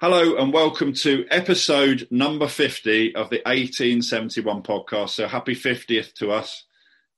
[0.00, 5.08] Hello and welcome to episode number 50 of the 1871 podcast.
[5.08, 6.66] So happy 50th to us.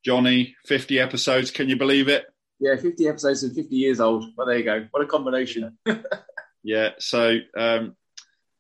[0.03, 1.51] Johnny, 50 episodes.
[1.51, 2.25] Can you believe it?
[2.59, 4.25] Yeah, 50 episodes and 50 years old.
[4.35, 4.87] Well, there you go.
[4.93, 5.77] What a combination.
[6.63, 7.97] yeah, so um,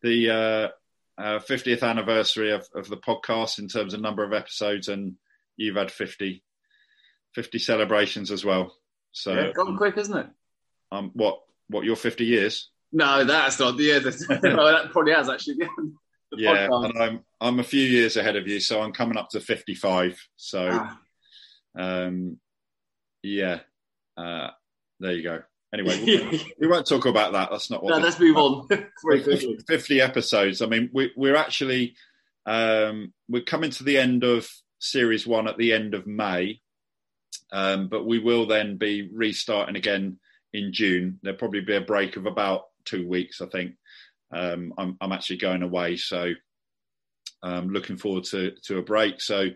[0.03, 0.69] the uh,
[1.19, 5.15] uh, 50th anniversary of, of the podcast in terms of number of episodes, and
[5.57, 6.45] you've had 50,
[7.35, 8.77] 50 celebrations as well.
[9.13, 10.27] So, yeah, gone quick, isn't it?
[10.93, 12.69] Um, what, what, your 50 years?
[12.93, 14.05] No, that's not the end.
[14.05, 15.59] that probably has actually.
[16.37, 16.85] yeah, podcast.
[16.85, 20.21] and I'm I'm a few years ahead of you, so I'm coming up to 55.
[20.37, 20.99] So, ah.
[21.79, 22.39] um,
[23.23, 23.61] yeah,
[24.17, 24.49] uh,
[24.99, 25.43] there you go.
[25.73, 27.51] Anyway, we, we won't talk about that.
[27.51, 27.91] That's not what.
[27.91, 28.69] No, let's move on.
[29.69, 30.63] 50 episodes.
[30.63, 31.95] I mean, we, we're actually
[32.47, 34.49] um, we're coming to the end of
[34.81, 36.61] series one at the end of May,
[37.53, 40.19] um, but we will then be restarting again
[40.53, 41.21] in June.
[41.23, 43.73] There'll probably be a break of about two weeks, I think.
[44.33, 46.33] Um, I'm, I'm, actually going away, so
[47.43, 49.21] I'm um, looking forward to, to a break.
[49.21, 49.49] So,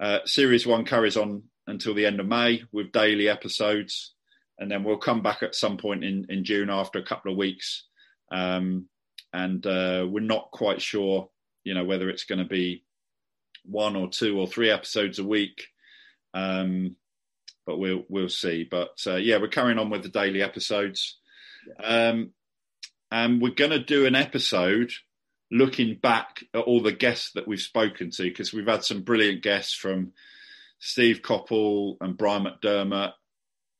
[0.00, 4.14] uh, series one carries on until the end of May with daily episodes,
[4.58, 7.36] and then we'll come back at some point in, in June after a couple of
[7.36, 7.84] weeks.
[8.32, 8.86] Um,
[9.32, 11.28] and uh, we're not quite sure,
[11.64, 12.84] you know, whether it's going to be
[13.64, 15.66] one or two or three episodes a week.
[16.32, 16.96] Um,
[17.66, 18.66] but we'll we'll see.
[18.68, 21.18] But uh, yeah, we're carrying on with the daily episodes.
[21.82, 22.32] Um,
[23.10, 24.92] and we're going to do an episode
[25.50, 29.42] looking back at all the guests that we've spoken to because we've had some brilliant
[29.42, 30.12] guests from
[30.78, 33.12] Steve Coppell and Brian McDermott,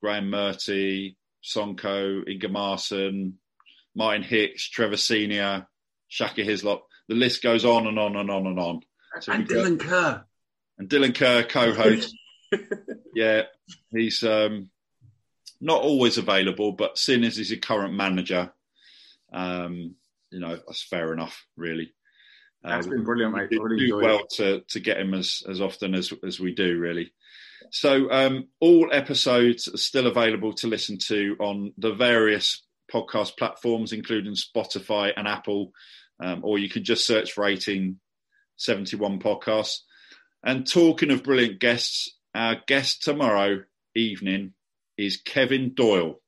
[0.02, 3.34] Graeme Murty, Sonko, Ingimarsson,
[3.94, 5.66] Martin Hicks, Trevor Senior,
[6.08, 6.86] Shaka Hislop.
[7.08, 8.80] The list goes on and on and on and on.
[9.20, 10.24] So and Dylan got, Kerr.
[10.78, 12.14] And Dylan Kerr, co-host.
[13.14, 13.42] yeah,
[13.91, 14.70] he's um,
[15.60, 18.52] not always available, but seeing as he's a current manager,
[19.32, 19.94] um,
[20.30, 21.92] you know, that's fair enough, really.
[22.64, 23.48] Uh, that's been brilliant, mate.
[23.50, 26.78] We really do well to to get him as as often as as we do,
[26.78, 27.12] really.
[27.70, 33.92] So um, all episodes are still available to listen to on the various podcast platforms,
[33.92, 35.72] including Spotify and Apple,
[36.22, 39.78] um, or you can just search for 1871 podcasts.
[40.42, 43.62] And talking of brilliant guests, our guest tomorrow
[43.94, 44.54] evening
[44.97, 46.20] is Kevin Doyle.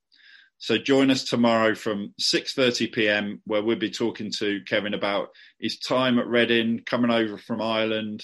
[0.63, 3.41] So join us tomorrow from 6:30 p.m.
[3.43, 5.27] where we'll be talking to Kevin about
[5.59, 8.23] his time at Reading, coming over from Ireland,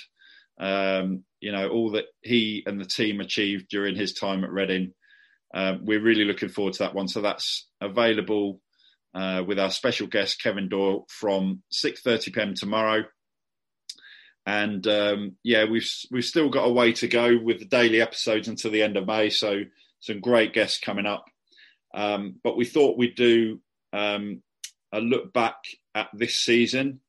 [0.58, 4.94] um, you know, all that he and the team achieved during his time at Reading.
[5.54, 7.10] Um, we're really looking forward to that one.
[7.10, 8.62] So that's available
[9.14, 12.54] uh, with our special guest Kevin Doyle from 6:30 p.m.
[12.54, 13.04] tomorrow.
[14.46, 18.48] And um, yeah, we've we've still got a way to go with the daily episodes
[18.48, 19.30] until the end of May.
[19.30, 19.64] So
[20.00, 21.26] some great guests coming up.
[21.94, 23.60] Um, but we thought we'd do
[23.94, 24.42] um,
[24.92, 25.58] a look back
[25.96, 27.02] at this season,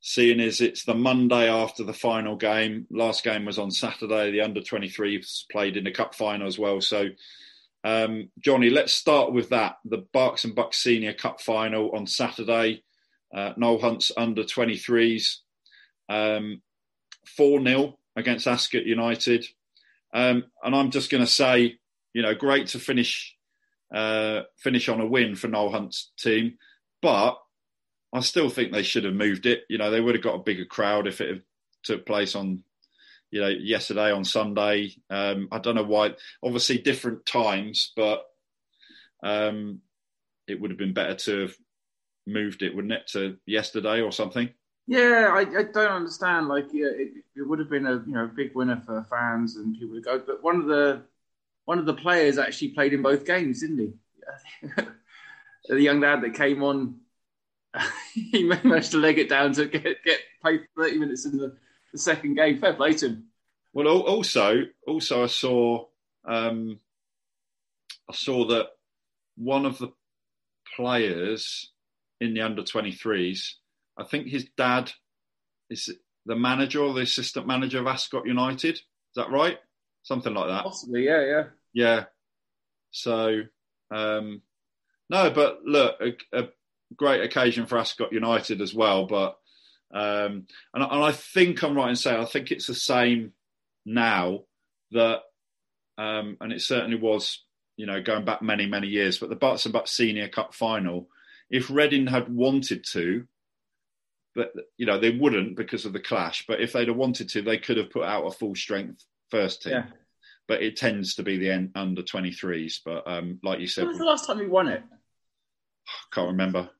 [0.00, 2.86] seeing as it's the Monday after the final game.
[2.90, 4.30] Last game was on Saturday.
[4.30, 6.80] The under 23s played in the cup final as well.
[6.80, 7.10] So,
[7.84, 9.76] um, Johnny, let's start with that.
[9.84, 12.82] The Berks and Bucks Senior Cup final on Saturday.
[13.34, 15.38] Uh, Noel Hunt's under 23s.
[16.08, 16.62] Um,
[17.36, 19.44] 4 0 against Ascot United.
[20.12, 21.78] Um, and I'm just going to say,
[22.12, 23.33] you know, great to finish
[23.94, 26.58] uh, finish on a win for Noel Hunt's team.
[27.00, 27.38] But
[28.12, 29.62] I still think they should have moved it.
[29.68, 31.42] You know, they would have got a bigger crowd if it
[31.84, 32.64] took place on,
[33.30, 34.94] you know, yesterday on Sunday.
[35.08, 36.14] Um, I don't know why.
[36.42, 38.24] Obviously, different times, but
[39.22, 39.80] um,
[40.48, 41.54] it would have been better to have
[42.26, 44.50] moved it, wouldn't it, to yesterday or something?
[44.86, 46.48] Yeah, I, I don't understand.
[46.48, 49.78] Like, yeah, it, it, would have been a you know big winner for fans and
[49.78, 50.18] people to go.
[50.18, 51.02] But one of the
[51.64, 53.92] one of the players actually played in both games, didn't he?
[55.68, 56.96] the young lad that came on
[58.14, 61.56] he managed to leg it down to get get played 30 minutes in the,
[61.92, 62.58] the second game.
[62.58, 63.24] Fair play to him.
[63.72, 65.86] Well, also, also I saw,
[66.24, 66.78] um,
[68.08, 68.68] I saw that
[69.36, 69.92] one of the
[70.76, 71.72] players
[72.20, 73.54] in the under 23s,
[73.98, 74.92] I think his dad
[75.70, 75.92] is
[76.24, 78.76] the manager or the assistant manager of Ascot United.
[78.76, 78.82] Is
[79.16, 79.58] that right?
[80.04, 80.64] Something like that.
[80.64, 81.44] Possibly, yeah, yeah.
[81.72, 82.04] Yeah.
[82.90, 83.40] So,
[83.90, 84.42] um,
[85.10, 86.48] no, but look, a, a,
[86.96, 89.06] great occasion for Ascot United as well.
[89.06, 89.36] But,
[89.92, 93.32] um, and, and I think I'm right in saying I think it's the same
[93.84, 94.42] now
[94.92, 95.22] that,
[95.96, 97.42] um, and it certainly was,
[97.76, 101.08] you know, going back many, many years, but the Berks and Bucks Senior Cup final,
[101.50, 103.26] if Reading had wanted to,
[104.34, 106.44] but you know they wouldn't because of the clash.
[106.46, 109.62] But if they'd have wanted to, they could have put out a full strength first
[109.62, 109.72] team.
[109.72, 109.86] Yeah.
[110.46, 112.80] But it tends to be the end, under 23s.
[112.84, 114.82] But um, like you said, when was the last time we won it?
[115.86, 116.70] I can't remember.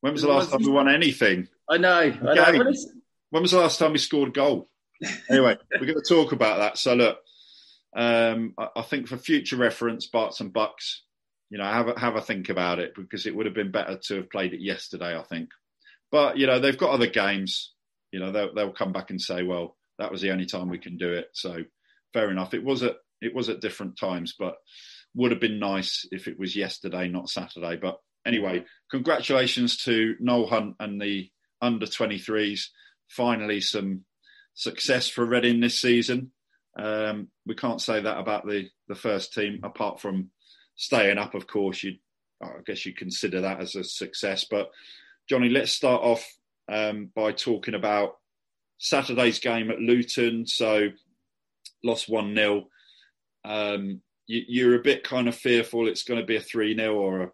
[0.00, 1.48] When was the last time we won anything?
[1.68, 1.90] I know.
[1.90, 2.72] I know.
[3.30, 4.68] When was the last time we scored a goal?
[5.30, 6.78] anyway, we're going to talk about that.
[6.78, 7.18] So look,
[7.94, 11.02] um, I, I, think for future reference, Berks and Bucks,
[11.50, 13.96] you know, have a, have a think about it because it would have been better
[13.96, 15.16] to have played it yesterday.
[15.16, 15.50] I think,
[16.10, 17.72] but you know, they've got other games.
[18.10, 20.78] You know, they'll, they'll come back and say, well, that was the only time we
[20.78, 21.28] can do it.
[21.32, 21.58] So
[22.12, 22.54] fair enough.
[22.54, 24.56] It was at it was at different times, but
[25.14, 27.76] would have been nice if it was yesterday, not Saturday.
[27.76, 31.30] But anyway, congratulations to Noel Hunt and the
[31.60, 32.62] under 23s.
[33.08, 34.04] Finally, some
[34.54, 36.32] success for Reading this season.
[36.78, 40.30] Um, we can't say that about the, the first team, apart from
[40.76, 41.82] staying up, of course.
[41.82, 41.96] You,
[42.42, 44.46] I guess you consider that as a success.
[44.50, 44.70] But
[45.28, 46.26] Johnny, let's start off
[46.70, 48.16] um, by talking about
[48.82, 50.46] Saturday's game at Luton.
[50.46, 50.88] So
[51.84, 52.66] lost one 0
[53.44, 56.94] um, you, are a bit kind of fearful it's going to be a three 0
[56.94, 57.30] or a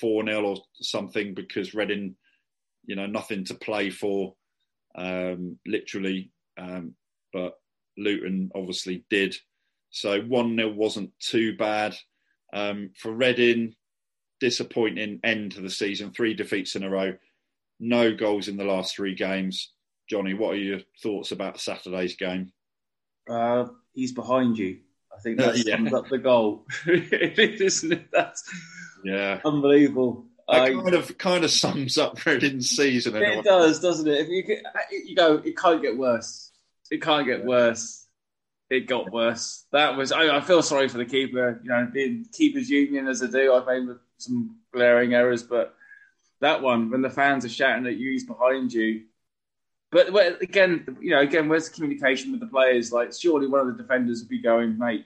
[0.00, 2.16] four 0 or something because Reading,
[2.84, 4.34] you know, nothing to play for,
[4.96, 6.30] um, literally.
[6.58, 6.94] Um,
[7.32, 7.54] but
[7.98, 9.36] Luton obviously did.
[9.90, 11.94] So 1 0 wasn't too bad.
[12.54, 13.74] Um, for Reading,
[14.40, 17.14] disappointing end to the season, three defeats in a row,
[17.78, 19.70] no goals in the last three games.
[20.08, 22.52] Johnny, what are your thoughts about Saturday's game?
[23.28, 24.78] Uh, he's behind you.
[25.16, 25.76] I think that yeah.
[25.76, 28.10] sums up the goal, isn't it?
[28.12, 28.42] That's
[29.04, 30.26] yeah, unbelievable.
[30.48, 33.16] That kind of kind of sums up Reading's season.
[33.16, 34.26] It does, doesn't it?
[34.26, 34.56] If you
[35.06, 36.50] you go, it can't get worse.
[36.90, 38.06] It can't get worse.
[38.68, 39.64] It got worse.
[39.72, 40.12] That was.
[40.12, 41.60] I, I feel sorry for the keeper.
[41.62, 45.74] You know, being keepers union as I do, I've made some glaring errors, but
[46.40, 49.02] that one when the fans are shouting at you, he's behind you.
[49.92, 52.90] But again, you know, again, where's the communication with the players?
[52.90, 55.04] Like, surely one of the defenders would be going, mate.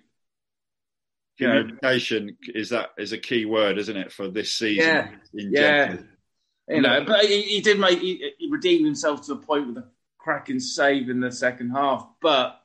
[1.39, 4.87] Communication know, is that is a key word, isn't it, for this season?
[4.87, 5.87] Yeah, yeah.
[5.87, 6.05] General.
[6.69, 9.77] You know, but he, he did make he, he, redeemed himself to a point with
[9.79, 9.89] a
[10.19, 12.09] cracking save in the second half.
[12.23, 12.61] But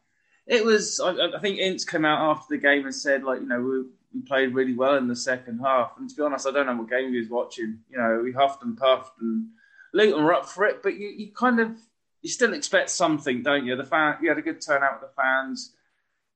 [0.46, 3.48] it was, I, I think, Ince came out after the game and said, like, you
[3.48, 3.84] know, we,
[4.14, 5.94] we played really well in the second half.
[5.98, 7.80] And to be honest, I don't know what game he was watching.
[7.90, 9.48] You know, we huffed and puffed and
[9.94, 11.78] Luton were up for it, but you, you kind of
[12.22, 13.76] you still expect something, don't you?
[13.76, 15.74] The fan, you had a good turnout with the fans,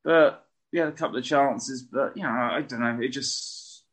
[0.04, 1.84] but you had a couple of chances.
[1.84, 3.00] But you know, I don't know.
[3.02, 3.84] It just,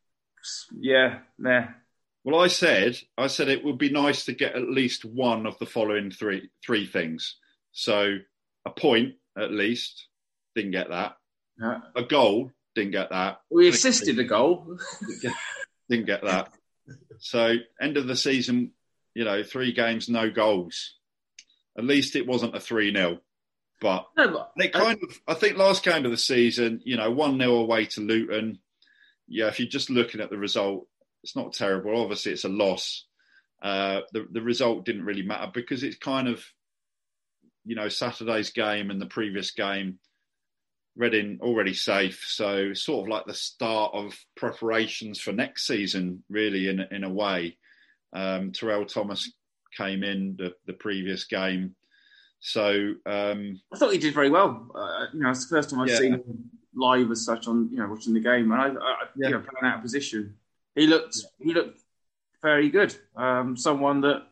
[0.78, 1.76] yeah, there.
[2.24, 5.58] Well, I said, I said it would be nice to get at least one of
[5.58, 7.36] the following three three things.
[7.72, 8.16] So
[8.64, 10.06] a point at least,
[10.54, 11.16] didn't get that.
[11.60, 11.80] Yeah.
[11.96, 13.40] A goal, didn't get that.
[13.50, 14.78] We assisted a goal,
[15.90, 16.52] didn't get that.
[17.18, 18.72] So end of the season,
[19.14, 20.94] you know, three games, no goals.
[21.76, 23.18] At least it wasn't a 3 0.
[23.80, 27.10] But, no, it kind I, of, I think last game of the season, you know,
[27.10, 28.58] 1 0 away to Luton.
[29.26, 30.86] Yeah, if you're just looking at the result,
[31.24, 32.00] it's not terrible.
[32.00, 33.06] Obviously, it's a loss.
[33.60, 36.44] Uh, the, the result didn't really matter because it's kind of,
[37.64, 39.98] you know, Saturday's game and the previous game,
[40.94, 42.22] Reading already safe.
[42.28, 47.08] So, sort of like the start of preparations for next season, really, in, in a
[47.08, 47.56] way.
[48.12, 49.32] Um, Terrell Thomas
[49.76, 51.74] came in the, the previous game.
[52.40, 54.68] So um, I thought he did very well.
[54.74, 55.98] Uh, you know, it's the first time I've yeah.
[55.98, 59.28] seen him live as such on you know watching the game, and I, I yeah.
[59.28, 60.34] you know playing out of position.
[60.74, 61.46] He looked yeah.
[61.46, 61.80] he looked
[62.42, 62.96] very good.
[63.16, 64.26] Um, someone that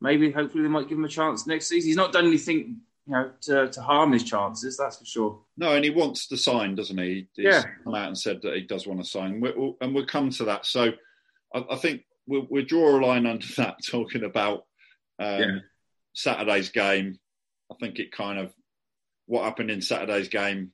[0.00, 1.88] maybe hopefully they might give him a chance next season.
[1.88, 5.40] He's not done anything you know to, to harm his chances, that's for sure.
[5.56, 7.28] No, and he wants to sign, doesn't he?
[7.34, 10.06] He's yeah, come out and said that he does want to sign, we'll, and we'll
[10.06, 10.66] come to that.
[10.66, 10.92] So
[11.54, 14.64] I, I think we'll, we'll draw a line under that, talking about
[15.18, 15.58] um, yeah.
[16.14, 17.18] Saturday's game.
[17.70, 18.54] I think it kind of
[19.26, 20.72] what happened in Saturday's game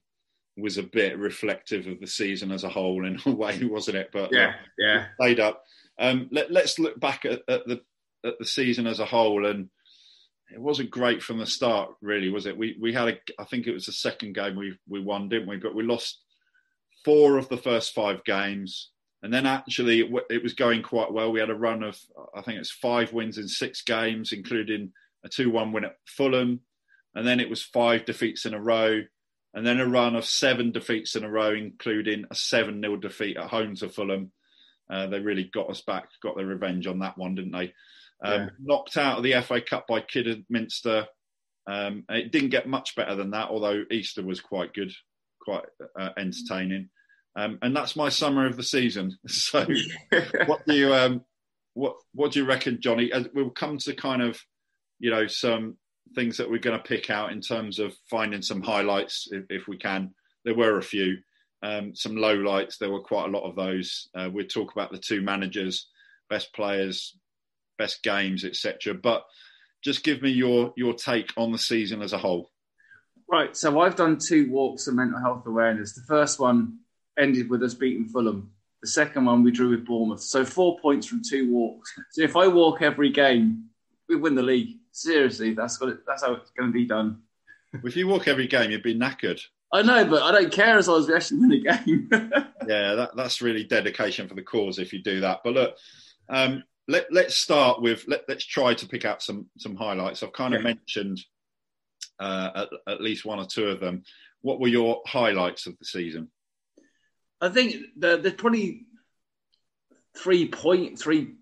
[0.56, 4.10] was a bit reflective of the season as a whole in a way, wasn't it?
[4.12, 5.64] But yeah, yeah, played up.
[5.98, 7.80] Um, let, us look back at, at, the
[8.24, 9.68] at the season as a whole, and
[10.50, 12.56] it wasn't great from the start, really, was it?
[12.56, 15.48] We we had a, I think it was the second game we we won, didn't
[15.48, 15.56] we?
[15.56, 16.20] But we lost
[17.04, 18.90] four of the first five games,
[19.22, 21.32] and then actually it, it was going quite well.
[21.32, 21.98] We had a run of
[22.34, 24.92] I think it's five wins in six games, including
[25.24, 26.60] a two-one win at Fulham,
[27.14, 29.02] and then it was five defeats in a row,
[29.54, 33.48] and then a run of seven defeats in a row, including a seven-nil defeat at
[33.48, 34.32] home to Fulham.
[34.88, 37.72] Uh, they really got us back, got their revenge on that one, didn't they?
[38.24, 38.48] Um, yeah.
[38.62, 41.06] Knocked out of the FA Cup by Kidderminster.
[41.66, 44.92] Um, it didn't get much better than that, although Easter was quite good,
[45.42, 45.64] quite
[45.98, 46.90] uh, entertaining.
[47.36, 49.18] Um, and that's my summer of the season.
[49.28, 49.66] So,
[50.46, 51.24] what do you um,
[51.74, 53.12] what what do you reckon, Johnny?
[53.12, 54.40] As we'll come to kind of
[54.98, 55.76] you know some
[56.14, 59.68] things that we're going to pick out in terms of finding some highlights if, if
[59.68, 60.14] we can.
[60.44, 61.18] There were a few,
[61.62, 62.78] um, some low lights.
[62.78, 64.08] There were quite a lot of those.
[64.14, 65.88] Uh, we'll talk about the two managers,
[66.30, 67.16] best players,
[67.76, 68.94] best games, etc.
[68.94, 69.24] But
[69.84, 72.50] just give me your your take on the season as a whole.
[73.30, 73.56] Right.
[73.56, 75.94] So I've done two walks of mental health awareness.
[75.94, 76.78] The first one
[77.18, 78.50] ended with us beating Fulham.
[78.82, 80.22] The second one we drew with Bournemouth.
[80.22, 81.92] So four points from two walks.
[82.12, 83.66] So if I walk every game,
[84.08, 84.78] we win the league.
[84.92, 87.22] Seriously, that's what it, that's how it's going to be done.
[87.84, 89.40] If you walk every game, you'd be knackered.
[89.72, 92.08] I know, but I don't care as long as we actually win the game.
[92.68, 95.40] yeah, that, that's really dedication for the cause if you do that.
[95.42, 95.76] But look,
[96.28, 100.22] um, let, us start with let, us try to pick out some some highlights.
[100.22, 100.68] I've kind of yeah.
[100.68, 101.20] mentioned
[102.20, 104.04] uh, at, at, least one or two of them.
[104.42, 106.30] What were your highlights of the season?
[107.40, 108.86] I think the, there's probably
[110.16, 111.34] three point three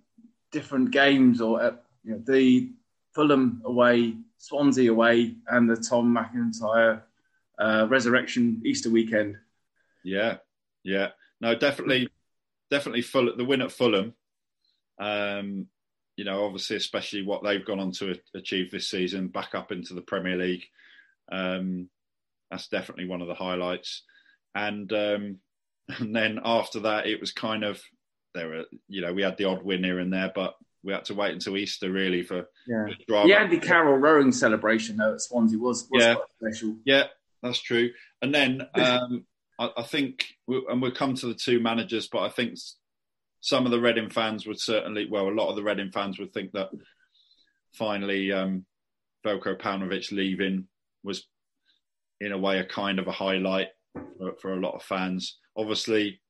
[0.52, 1.72] different games, or uh,
[2.02, 2.72] you know, the
[3.14, 7.02] Fulham away, Swansea away, and the Tom McIntyre
[7.58, 9.36] uh, Resurrection Easter weekend.
[10.02, 10.38] Yeah,
[10.82, 11.10] yeah,
[11.40, 12.08] no, definitely,
[12.70, 14.14] definitely full the win at Fulham
[14.98, 15.66] um,
[16.16, 19.94] you know, obviously, especially what they've gone on to achieve this season, back up into
[19.94, 20.64] the Premier League.
[21.30, 21.88] Um,
[22.50, 24.02] that's definitely one of the highlights.
[24.54, 25.38] And um,
[25.88, 27.83] and then after that, it was kind of
[28.35, 31.05] there were you know we had the odd win here and there, but we had
[31.07, 32.87] to wait until Easter really for yeah.
[33.09, 36.14] The Andy Carroll rowing celebration though at Swansea was, was yeah.
[36.38, 36.76] special.
[36.85, 37.05] Yeah,
[37.43, 37.91] that's true.
[38.23, 39.25] And then um,
[39.59, 42.59] I, I, think, and we'll come to the two managers, but I think
[43.41, 46.33] some of the Reading fans would certainly, well, a lot of the Reading fans would
[46.33, 46.71] think that
[47.75, 48.64] finally um,
[49.25, 50.67] Paunovic leaving
[51.03, 51.26] was,
[52.21, 53.69] in a way, a kind of a highlight
[54.19, 55.38] for, for a lot of fans.
[55.56, 56.20] Obviously,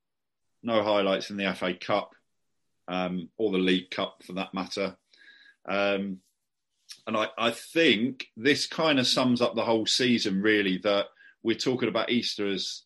[0.63, 2.15] no highlights in the FA Cup
[2.89, 4.97] um, or the League Cup for that matter.
[5.67, 6.19] Um,
[7.07, 11.07] and I, I, think this kind of sums up the whole season, really, that
[11.43, 12.83] we're talking about Easter as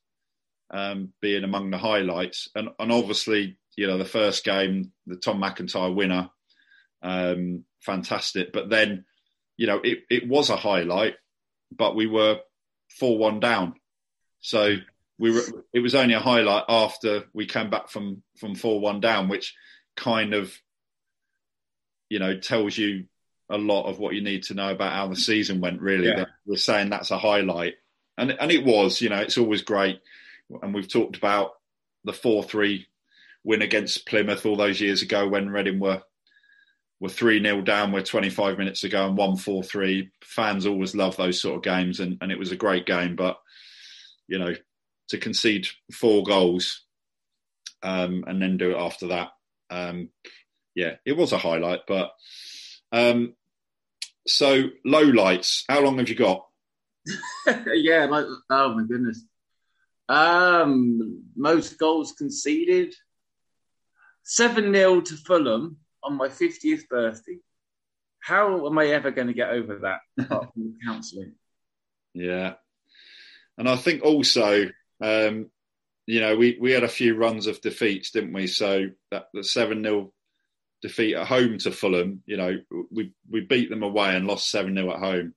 [0.70, 2.48] um, being among the highlights.
[2.54, 6.30] And, and obviously, you know, the first game, the Tom McIntyre winner,
[7.02, 8.52] um, fantastic.
[8.52, 9.04] But then,
[9.56, 11.14] you know, it, it was a highlight,
[11.76, 12.40] but we were
[12.98, 13.74] 4 1 down.
[14.40, 14.76] So
[15.18, 19.00] we were, it was only a highlight after we came back from, from 4 1
[19.00, 19.54] down, which
[19.96, 20.52] kind of,
[22.08, 23.06] you know, tells you
[23.50, 26.08] a lot of what you need to know about how the season went, really.
[26.08, 26.26] Yeah.
[26.46, 27.74] We're saying that's a highlight.
[28.16, 30.00] And, and it was, you know, it's always great.
[30.62, 31.52] And we've talked about
[32.04, 32.86] the 4 3
[33.44, 36.02] win against Plymouth all those years ago when Reading were
[37.00, 40.10] were three 0 down with 25 minutes ago and one four three.
[40.22, 43.16] Fans always love those sort of games, and, and it was a great game.
[43.16, 43.38] But
[44.26, 44.54] you know,
[45.08, 46.84] to concede four goals
[47.82, 49.30] um, and then do it after that,
[49.70, 50.10] um,
[50.74, 51.80] yeah, it was a highlight.
[51.86, 52.12] But
[52.92, 53.34] um,
[54.26, 55.64] so low lights.
[55.68, 56.46] How long have you got?
[57.74, 59.24] yeah, like, oh my goodness.
[60.08, 62.94] Um, most goals conceded.
[64.24, 67.38] 7 0 to Fulham on my 50th birthday.
[68.20, 71.34] How am I ever going to get over that apart from counselling?
[72.14, 72.54] Yeah.
[73.58, 75.50] And I think also, um,
[76.06, 78.46] you know, we, we had a few runs of defeats, didn't we?
[78.46, 80.12] So that the 7 0
[80.80, 82.56] defeat at home to Fulham, you know,
[82.90, 85.34] we, we beat them away and lost 7 0 at home.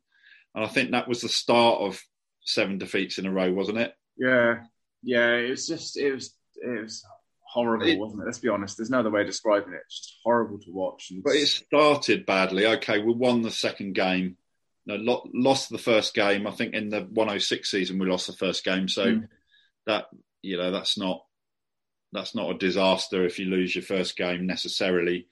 [0.55, 2.01] And I think that was the start of
[2.43, 3.93] seven defeats in a row, wasn't it?
[4.17, 4.63] Yeah.
[5.03, 5.35] Yeah.
[5.35, 7.03] It was just, it was, it was
[7.51, 8.25] horrible, it, wasn't it?
[8.25, 8.77] Let's be honest.
[8.77, 9.81] There's no other way of describing it.
[9.85, 11.11] It's just horrible to watch.
[11.23, 12.65] but it started badly.
[12.65, 14.37] Okay, we won the second game.
[14.85, 16.47] No, lost the first game.
[16.47, 18.87] I think in the 106 season we lost the first game.
[18.87, 19.27] So mm.
[19.87, 20.05] That
[20.41, 21.23] you know that's not
[22.13, 25.27] that's not a disaster if you lose your first game necessarily.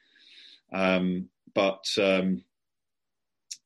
[0.74, 2.44] Um, but um,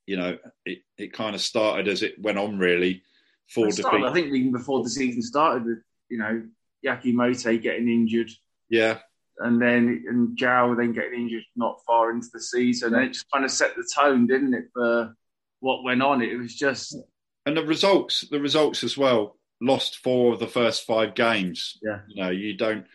[0.05, 3.03] you know it, it kind of started as it went on really.
[3.49, 6.43] Started, I think even before the season started with you know
[6.85, 8.31] Yakou Meite getting injured.
[8.69, 8.99] Yeah.
[9.39, 13.29] and then and João then getting injured not far into the season, and it just
[13.31, 15.15] kind of set the tone, didn't it, for
[15.59, 16.21] what went on?
[16.21, 16.97] It was just
[17.45, 19.37] and the results, the results as well.
[19.65, 21.77] Lost four of the first five games.
[21.81, 22.85] Yeah, you know, you don't.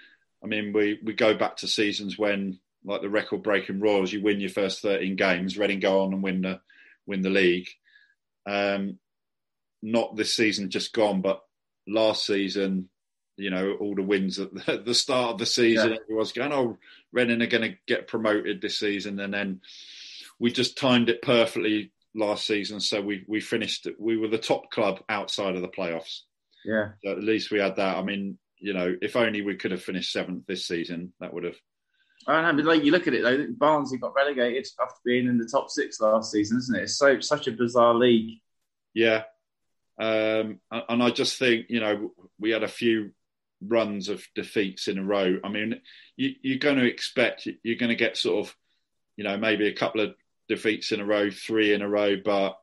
[0.42, 4.40] I mean, we we go back to seasons when, like the record-breaking Royals, you win
[4.40, 5.56] your first thirteen games.
[5.56, 6.60] Reading go on and win the
[7.06, 7.68] win the league.
[8.46, 8.98] Um,
[9.82, 11.42] not this season just gone, but
[11.86, 12.88] last season,
[13.36, 15.96] you know, all the wins at the, the start of the season, yeah.
[16.02, 16.78] everyone's going, oh,
[17.12, 19.18] Reading are going to get promoted this season.
[19.20, 19.60] And then
[20.38, 22.80] we just timed it perfectly last season.
[22.80, 26.20] So we, we finished, we were the top club outside of the playoffs.
[26.68, 26.88] Yeah.
[27.02, 27.96] So at least we had that.
[27.96, 31.44] I mean, you know, if only we could have finished seventh this season, that would
[31.44, 31.56] have.
[32.26, 35.38] I know, but like you look at it though, Barnsley got relegated after being in
[35.38, 36.82] the top six last season, isn't it?
[36.82, 38.40] It's so such a bizarre league.
[38.92, 39.22] Yeah,
[39.98, 43.12] um, and I just think, you know, we had a few
[43.62, 45.38] runs of defeats in a row.
[45.42, 45.80] I mean,
[46.16, 48.54] you, are going to expect, you're going to get sort of,
[49.16, 50.14] you know, maybe a couple of
[50.48, 52.58] defeats in a row, three in a row, but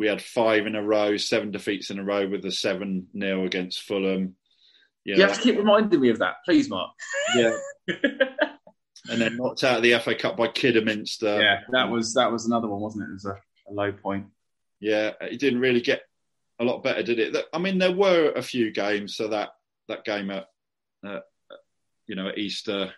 [0.00, 3.44] we had five in a row, seven defeats in a row with a 7 0
[3.44, 4.34] against Fulham.
[5.04, 6.92] You, have to keep reminding me of that, please, Mark.
[7.36, 7.54] Yeah.
[9.10, 11.42] and then knocked out of the FA Cup by Kidderminster.
[11.42, 13.10] Yeah, that was that was another one, wasn't it?
[13.10, 13.36] It was a,
[13.68, 14.28] a low point.
[14.80, 16.00] Yeah, it didn't really get
[16.58, 17.36] a lot better, did it?
[17.52, 19.16] I mean, there were a few games.
[19.16, 19.50] So that
[19.88, 20.46] that game at,
[21.06, 21.20] uh,
[22.06, 22.94] you know, at Easter,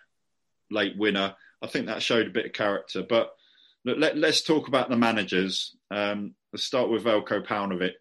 [0.71, 1.35] late winner.
[1.61, 3.03] I think that showed a bit of character.
[3.03, 3.33] But
[3.85, 5.75] look, let, us talk about the managers.
[5.91, 7.91] Um, let's start with Veljko Paunovic.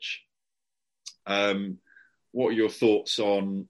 [1.27, 1.79] Um,
[2.33, 3.69] what are your thoughts on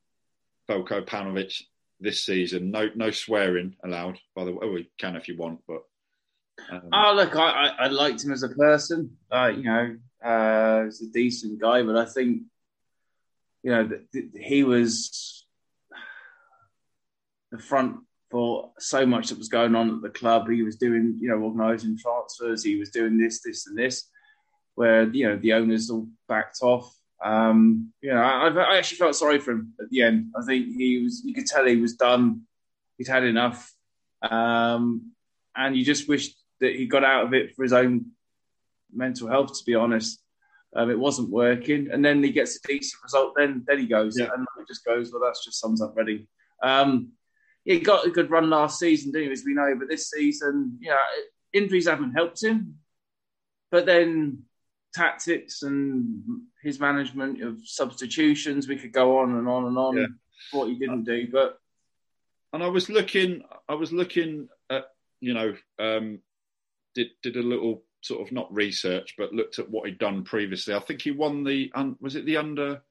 [0.69, 1.63] Veljko Paunovic
[2.01, 2.71] this season?
[2.71, 4.19] No, no swearing allowed.
[4.35, 5.83] By the way, we can if you want, but.
[6.71, 9.17] Um, oh look, I, I, I, liked him as a person.
[9.31, 12.43] Uh, you know, uh, he's a decent guy, but I think
[13.63, 13.89] you know
[14.39, 15.47] he was
[17.51, 18.01] the front
[18.33, 20.49] for so much that was going on at the club.
[20.49, 22.65] He was doing, you know, organising transfers.
[22.65, 24.09] He was doing this, this, and this.
[24.75, 26.91] Where you know the owners all backed off.
[27.23, 30.33] Um, you know, I, I, actually felt sorry for him at the end.
[30.35, 31.23] I think he was.
[31.23, 32.43] You could tell he was done.
[32.97, 33.71] He'd had enough,
[34.23, 35.13] um,
[35.55, 38.07] and you just wished that he got out of it for his own
[38.91, 39.59] mental health.
[39.59, 40.23] To be honest,
[40.75, 43.35] um, it wasn't working, and then he gets a decent result.
[43.37, 44.31] Then then he goes, yeah.
[44.35, 45.13] and it just goes.
[45.13, 46.27] Well, that's just sums up Reading.
[46.63, 47.13] Um,
[47.65, 49.33] he got a good run last season, didn't he?
[49.33, 50.97] As we know, but this season, you know,
[51.53, 52.77] injuries haven't helped him.
[53.71, 54.45] But then
[54.95, 56.23] tactics and
[56.63, 59.97] his management of substitutions, we could go on and on and on.
[59.97, 60.07] Yeah.
[60.51, 61.61] What he didn't do, but
[62.53, 64.87] and I was looking, I was looking at,
[65.21, 66.19] you know, um,
[66.97, 70.75] did did a little sort of not research, but looked at what he'd done previously.
[70.75, 72.83] I think he won the was it the under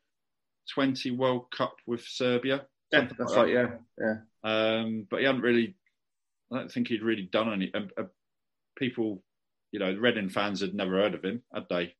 [0.73, 2.65] twenty World Cup with Serbia.
[2.91, 3.49] Yeah, that's right.
[3.49, 4.15] Yeah, yeah.
[4.43, 5.75] Um, but he hadn't really.
[6.51, 7.71] I don't think he'd really done any.
[7.73, 8.03] Uh,
[8.75, 9.23] people,
[9.71, 11.93] you know, Reading fans had never heard of him, had they?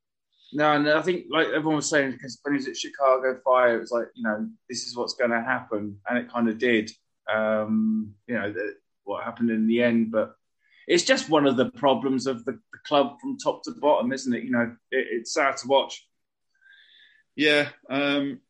[0.54, 3.77] No, and I think like everyone was saying because when he was at Chicago Fire,
[3.77, 6.58] it was like you know this is what's going to happen, and it kind of
[6.58, 6.91] did.
[7.34, 10.36] Um, you know the, what happened in the end, but
[10.88, 14.34] it's just one of the problems of the, the club from top to bottom, isn't
[14.34, 14.43] it?
[14.43, 16.06] You know, it, it's sad to watch.
[17.36, 17.69] Yeah.
[17.89, 18.41] Um,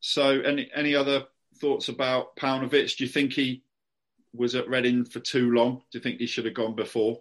[0.00, 1.26] so, any any other
[1.60, 2.96] thoughts about Paunovic?
[2.96, 3.62] Do you think he
[4.34, 5.82] was at Reading for too long?
[5.90, 7.20] Do you think he should have gone before?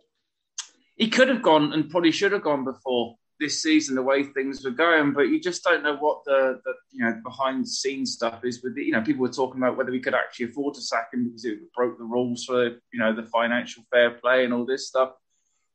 [0.95, 4.63] He could have gone and probably should have gone before this season, the way things
[4.63, 5.13] were going.
[5.13, 8.63] But you just don't know what the, the you know behind the scenes stuff is.
[8.63, 11.25] With you know, people were talking about whether we could actually afford to sack him
[11.25, 14.87] because it broke the rules for you know the financial fair play and all this
[14.87, 15.11] stuff.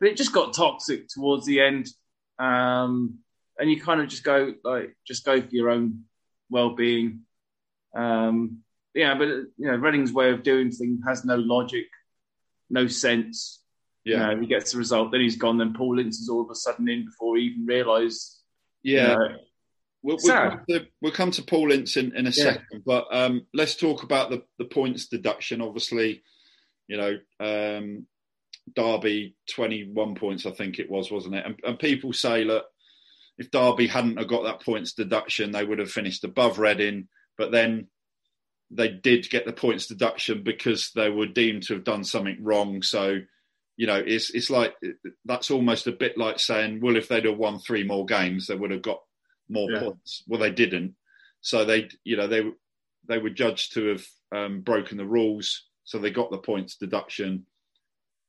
[0.00, 1.88] But it just got toxic towards the end,
[2.38, 3.18] um,
[3.58, 6.04] and you kind of just go like just go for your own
[6.50, 7.22] well being
[7.98, 8.58] um,
[8.94, 11.86] yeah, but you know, Reading's way of doing things has no logic,
[12.70, 13.62] no sense.
[14.04, 15.58] Yeah, you know, he gets the result, then he's gone.
[15.58, 18.38] Then Paul Ince is all of a sudden in before he even realised.
[18.82, 19.12] Yeah.
[19.12, 19.36] You know,
[20.00, 22.44] We'll, we'll, come to, we'll, come to, Paul Ince in, in a yeah.
[22.44, 25.60] second, but um, let's talk about the, the points deduction.
[25.60, 26.22] Obviously,
[26.86, 28.06] you know, um,
[28.74, 31.44] Derby, 21 points, I think it was, wasn't it?
[31.44, 32.64] And, and, people say, look,
[33.38, 37.52] if Derby hadn't have got that points deduction, they would have finished above Reading but
[37.52, 37.86] then
[38.70, 42.82] they did get the points deduction because they were deemed to have done something wrong.
[42.82, 43.20] So,
[43.76, 44.74] you know, it's it's like
[45.24, 48.54] that's almost a bit like saying, well, if they'd have won three more games, they
[48.54, 49.00] would have got
[49.48, 49.80] more yeah.
[49.80, 50.22] points.
[50.26, 50.94] Well, they didn't.
[51.40, 52.42] So they, you know, they
[53.06, 57.46] they were judged to have um, broken the rules, so they got the points deduction.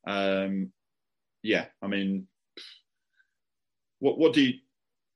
[0.06, 0.72] Um,
[1.42, 2.28] yeah, I mean,
[3.98, 4.54] what what do you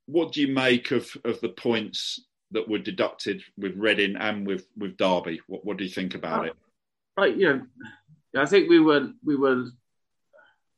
[0.07, 2.21] what do you make of of the points
[2.55, 5.41] that were deducted with Reading and with with Derby.
[5.47, 6.55] What, what do you think about it?
[7.17, 7.53] right, you
[8.35, 9.67] know, I think we were we were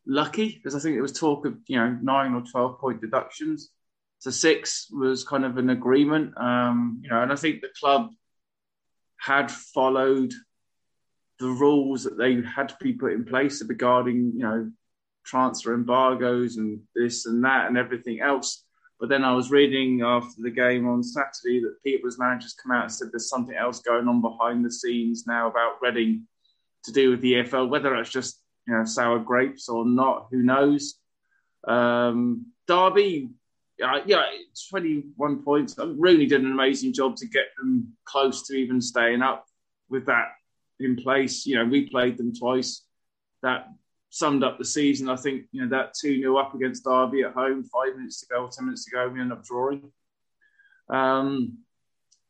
[0.06, 3.70] lucky because I think there was talk of you know nine or twelve point deductions.
[4.18, 8.10] So six was kind of an agreement, um, you know, and I think the club
[9.18, 10.32] had followed
[11.38, 14.70] the rules that they had to be put in place regarding you know
[15.24, 18.64] transfer embargoes and this and that and everything else.
[18.98, 22.84] But then I was reading after the game on Saturday that Peterborough's managers come out
[22.84, 26.26] and said there's something else going on behind the scenes now about Reading
[26.84, 30.42] to do with the EFL, whether it's just you know sour grapes or not, who
[30.42, 30.94] knows.
[31.66, 33.30] Um, Derby,
[33.84, 34.24] uh, yeah,
[34.70, 35.76] 21 points.
[35.78, 39.46] Rooney did an amazing job to get them close to even staying up
[39.90, 40.28] with that
[40.80, 41.44] in place.
[41.46, 42.82] You know, we played them twice.
[43.42, 43.68] That
[44.16, 45.08] summed up the season.
[45.08, 48.26] I think you know that two 0 up against Derby at home, five minutes to
[48.26, 49.92] go or ten minutes to go, we end up drawing.
[50.88, 51.58] Um,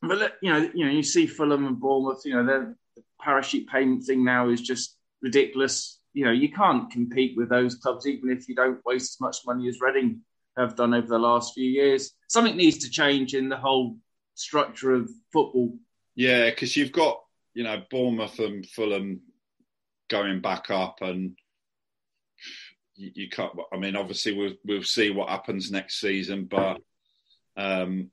[0.03, 2.23] but you know, you know, you see Fulham and Bournemouth.
[2.25, 2.77] You know, their
[3.21, 6.01] parachute payment thing now is just ridiculous.
[6.13, 9.37] You know, you can't compete with those clubs even if you don't waste as much
[9.47, 10.23] money as Reading
[10.57, 12.13] have done over the last few years.
[12.29, 13.99] Something needs to change in the whole
[14.35, 15.77] structure of football.
[16.15, 17.21] Yeah, because you've got
[17.55, 19.21] you know Bournemouth and Fulham
[20.09, 21.37] going back up, and
[22.97, 23.53] you, you can't.
[23.73, 26.81] I mean, obviously we'll we'll see what happens next season, but
[27.57, 28.11] um,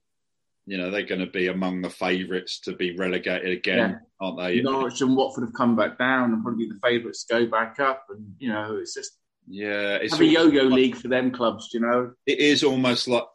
[0.65, 3.97] you know they're going to be among the favourites to be relegated again, yeah.
[4.19, 4.61] aren't they?
[4.61, 8.35] Norwich and Watford have come back down, and probably the favourites go back up, and
[8.39, 9.17] you know it's just
[9.47, 11.69] yeah, it's have a yo-yo like, league for them clubs.
[11.73, 13.25] You know, it is almost like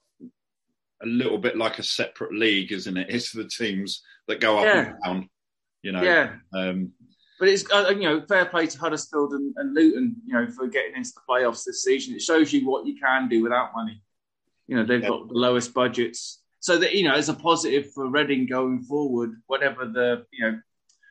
[1.02, 3.08] a little bit like a separate league, isn't it?
[3.10, 4.78] It's the teams that go up yeah.
[4.78, 5.28] and down.
[5.82, 6.34] You know, yeah.
[6.52, 6.92] Um,
[7.38, 10.66] but it's uh, you know fair play to Huddersfield and, and, Luton, you know, for
[10.66, 12.14] getting into the playoffs this season.
[12.14, 14.02] It shows you what you can do without money.
[14.66, 15.08] You know, they've yeah.
[15.08, 19.32] got the lowest budgets, so that you know, as a positive for Reading going forward,
[19.46, 20.58] whatever the you know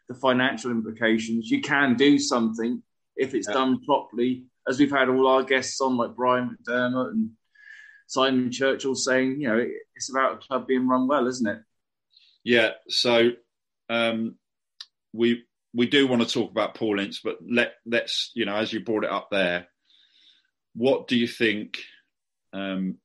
[0.09, 2.81] the financial implications, you can do something
[3.15, 3.53] if it's yeah.
[3.53, 4.45] done properly.
[4.67, 7.29] As we've had all our guests on, like Brian McDermott and
[8.07, 11.59] Simon Churchill, saying, you know, it's about a club being run well, isn't it?
[12.43, 12.71] Yeah.
[12.89, 13.31] So
[13.89, 14.35] um,
[15.13, 18.71] we we do want to talk about Paul Ince, but let let's you know as
[18.71, 19.67] you brought it up there,
[20.75, 21.79] what do you think
[22.53, 22.97] um,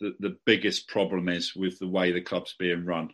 [0.00, 3.10] the the biggest problem is with the way the club's being run?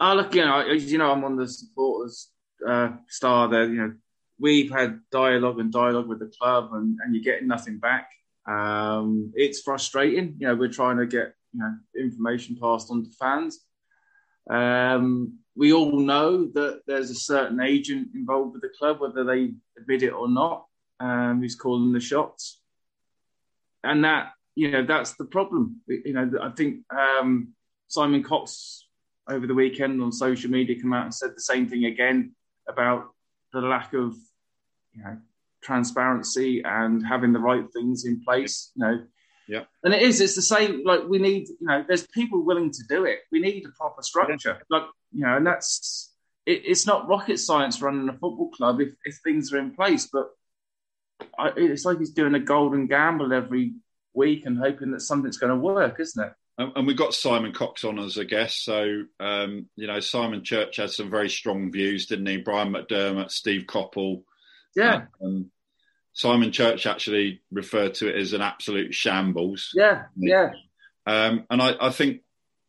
[0.00, 2.30] Oh, look, you know, as you know, I'm on the supporters
[2.66, 3.64] uh, star there.
[3.64, 3.94] You know,
[4.38, 8.10] we've had dialogue and dialogue with the club, and, and you're getting nothing back.
[8.48, 10.36] Um, it's frustrating.
[10.38, 13.58] You know, we're trying to get you know information passed on to fans.
[14.48, 19.52] Um, we all know that there's a certain agent involved with the club, whether they
[19.76, 20.66] admit it or not,
[21.00, 22.60] um, who's calling the shots.
[23.82, 25.80] And that, you know, that's the problem.
[25.88, 27.54] You know, I think um,
[27.88, 28.86] Simon Cox
[29.28, 32.36] over the weekend on social media came out and said the same thing again
[32.68, 33.08] about
[33.52, 34.14] the lack of,
[34.94, 35.18] you know,
[35.60, 38.70] transparency and having the right things in place.
[38.76, 39.04] You know,
[39.48, 39.64] yeah.
[39.82, 42.82] And it is, it's the same, like we need, you know, there's people willing to
[42.88, 43.20] do it.
[43.32, 44.58] We need a proper structure.
[44.60, 44.78] Yeah.
[44.78, 46.12] Like, you know, and that's,
[46.46, 50.08] it, it's not rocket science running a football club if, if things are in place,
[50.12, 50.28] but
[51.38, 53.74] I, it's like he's doing a golden gamble every
[54.14, 56.32] week and hoping that something's going to work, isn't it?
[56.60, 58.64] And we've got Simon Cox on as a guest.
[58.64, 62.38] So, um, you know, Simon Church had some very strong views, didn't he?
[62.38, 64.24] Brian McDermott, Steve Coppell.
[64.74, 65.02] Yeah.
[65.24, 65.52] Um,
[66.18, 69.70] Simon Church actually referred to it as an absolute shambles.
[69.72, 70.50] Yeah, yeah.
[71.06, 72.22] Um, and I, I, think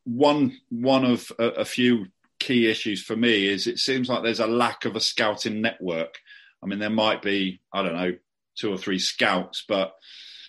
[0.03, 2.05] one one of a, a, few
[2.39, 6.19] key issues for me is it seems like there's a lack of a scouting network.
[6.61, 8.17] I mean, there might be I don't know
[8.55, 9.95] two or three scouts, but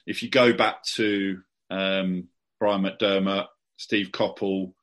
[0.07, 3.47] if you go back to um, Brian McDermott,
[3.79, 4.75] Steve Coppell,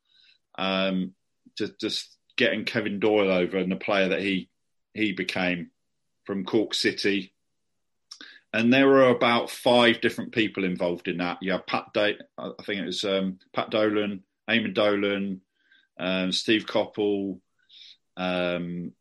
[0.57, 1.13] um,
[1.55, 4.49] just, just getting Kevin Doyle over and the player that he
[4.95, 5.69] he became
[6.25, 7.31] from Cork City
[8.53, 11.37] and there were about five different people involved in that.
[11.41, 12.13] You have Pat, I
[12.63, 15.41] think it was um, Pat Dolan, Eamonn Dolan,
[15.99, 17.39] um, Steve Coppell,
[18.15, 18.91] um,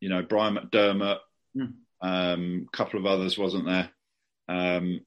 [0.00, 1.18] you know Brian McDermott,
[1.56, 1.72] mm.
[2.02, 3.90] a couple of others wasn't there.
[4.48, 5.00] Um,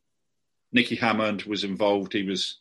[0.72, 2.14] Nicky Hammond was involved.
[2.14, 2.60] He was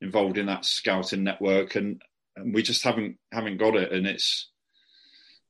[0.00, 2.02] involved in that scouting network, and,
[2.36, 3.92] and we just haven't haven't got it.
[3.92, 4.50] And it's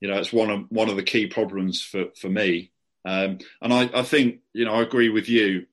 [0.00, 2.72] you know it's one of one of the key problems for for me
[3.07, 5.66] um, and I, I think, you know, I agree with you.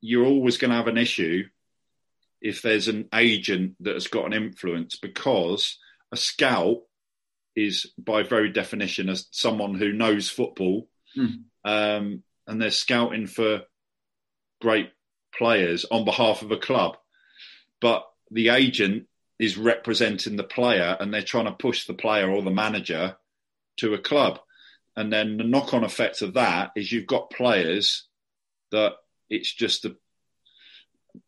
[0.00, 1.44] You're always going to have an issue
[2.40, 5.78] if there's an agent that has got an influence because
[6.10, 6.78] a scout
[7.54, 11.44] is by very definition as someone who knows football mm.
[11.64, 13.62] um, and they're scouting for
[14.60, 14.90] great
[15.36, 16.96] players on behalf of a club
[17.82, 19.06] but the agent
[19.38, 23.16] is representing the player and they're trying to push the player or the manager
[23.76, 24.38] to a club.
[24.96, 28.06] And then the knock on effect of that is you've got players
[28.70, 28.94] that
[29.30, 29.96] it's just a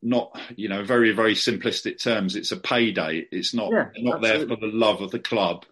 [0.02, 2.36] not you know very very simplistic terms.
[2.36, 3.26] It's a payday.
[3.30, 5.64] It's not Yeah, not there for the love of the club.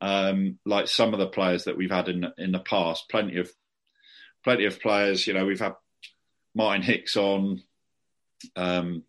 [0.00, 3.08] Um like some of the players that we've had in in the past.
[3.10, 3.50] Plenty of
[4.44, 5.74] plenty of players you know we've had
[6.54, 7.62] Martin Hicks on
[8.56, 9.02] um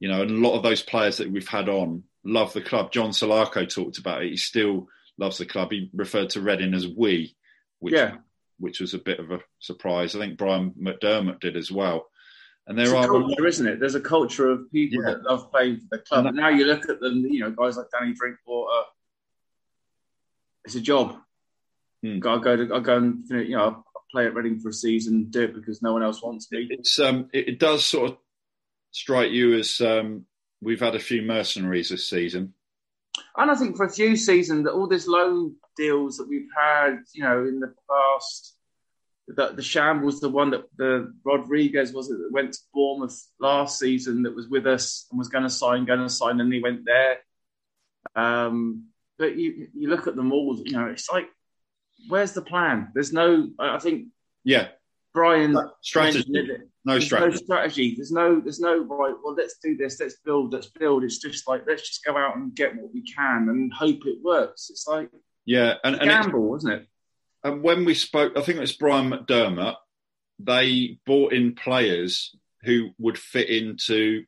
[0.00, 2.90] you know and a lot of those players that we've had on love the club.
[2.90, 4.30] John Salako talked about it.
[4.30, 7.36] He's still loves the club he referred to Reading as we
[7.80, 8.16] which Yeah.
[8.58, 12.08] which was a bit of a surprise I think Brian McDermott did as well
[12.66, 13.78] and there it's are a culture, isn't it?
[13.78, 15.10] There's a culture of people Yeah.
[15.14, 16.20] that love playing for the club.
[16.20, 18.84] And And now you look at them, you know, guys like Danny Drinkwater.
[20.64, 21.18] It's a job.
[22.02, 22.26] Hmm.
[22.26, 25.26] I go to, I go and you know, I play at Reading for a season,
[25.30, 26.66] do it because no one else wants me.
[26.70, 28.16] it's um it, it does sort of
[28.92, 30.24] strike you as um
[30.62, 32.53] we've had a few mercenaries this season
[33.36, 36.98] And I think for a few seasons, that all these loan deals that we've had,
[37.12, 38.56] you know, in the past,
[39.26, 43.78] the Sham was the one that the Rodriguez was it that went to Bournemouth last
[43.78, 46.60] season that was with us and was going to sign, going to sign, and he
[46.60, 47.18] went there.
[48.14, 51.28] Um, but you you look at them all, you know, it's like,
[52.08, 52.90] where's the plan?
[52.94, 53.48] There's no.
[53.58, 54.08] I think
[54.44, 54.68] yeah
[55.14, 56.26] Brian strategy
[56.84, 57.94] no strategy no strategy.
[57.96, 58.40] There's no.
[58.40, 59.14] There's no right.
[59.22, 60.00] Well, let's do this.
[60.00, 60.52] Let's build.
[60.52, 61.04] Let's build.
[61.04, 64.18] It's just like let's just go out and get what we can and hope it
[64.22, 64.68] works.
[64.70, 65.08] It's like
[65.46, 66.88] yeah and, and, gamble, isn't it?
[67.42, 69.76] and when we spoke I think it was Brian McDermott
[70.38, 74.24] they brought in players who would fit into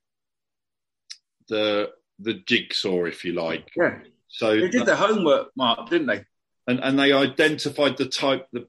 [1.48, 6.24] the the jigsaw if you like Yeah, so they did their homework, Mark, didn't they?
[6.66, 8.66] and and they identified the type the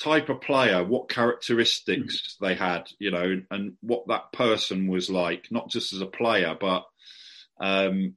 [0.00, 5.48] type of player, what characteristics they had, you know, and what that person was like,
[5.50, 6.84] not just as a player, but
[7.60, 8.14] um,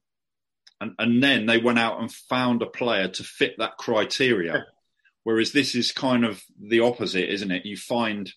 [0.79, 4.65] and and then they went out and found a player to fit that criteria.
[5.23, 7.65] Whereas this is kind of the opposite, isn't it?
[7.65, 8.31] You find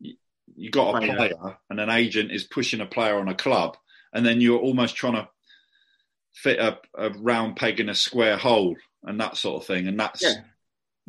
[0.00, 0.16] you,
[0.56, 1.16] you got a Player.
[1.16, 3.76] player, and an agent is pushing a player on a club,
[4.12, 5.28] and then you're almost trying to
[6.32, 9.88] fit a, a round peg in a square hole and that sort of thing.
[9.88, 10.34] And that's Yeah.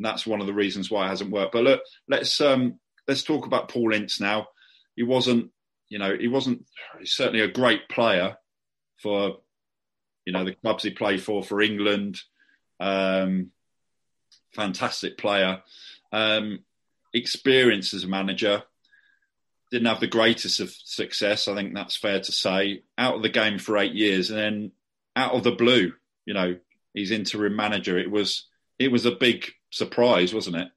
[0.04, 1.52] That's one of the reasons why it hasn't worked.
[1.52, 4.48] But look, let's um, let's talk about Paul Ince now.
[4.96, 5.50] He wasn't,
[5.88, 6.66] you know, he wasn't
[6.98, 8.36] he's certainly a great player
[9.02, 9.38] for,
[10.24, 12.20] you know, the clubs he played for for England.
[12.78, 13.50] Um,
[14.54, 15.62] fantastic player,
[16.12, 16.60] um,
[17.12, 18.62] experience as a manager.
[19.70, 22.82] Didn't have the greatest of success, I think that's fair to say.
[22.98, 24.72] Out of the game for eight years, and then
[25.14, 25.92] out of the blue,
[26.24, 26.56] you know,
[26.94, 27.98] he's interim manager.
[27.98, 28.46] It was
[28.78, 30.68] it was a big surprise, wasn't it?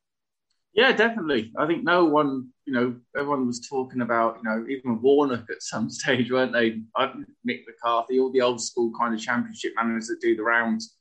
[0.73, 1.51] Yeah, definitely.
[1.55, 5.61] I think no one, you know, everyone was talking about, you know, even Warnock at
[5.61, 6.81] some stage, weren't they?
[6.97, 10.95] Mick McCarthy, all the old school kind of championship managers that do the rounds.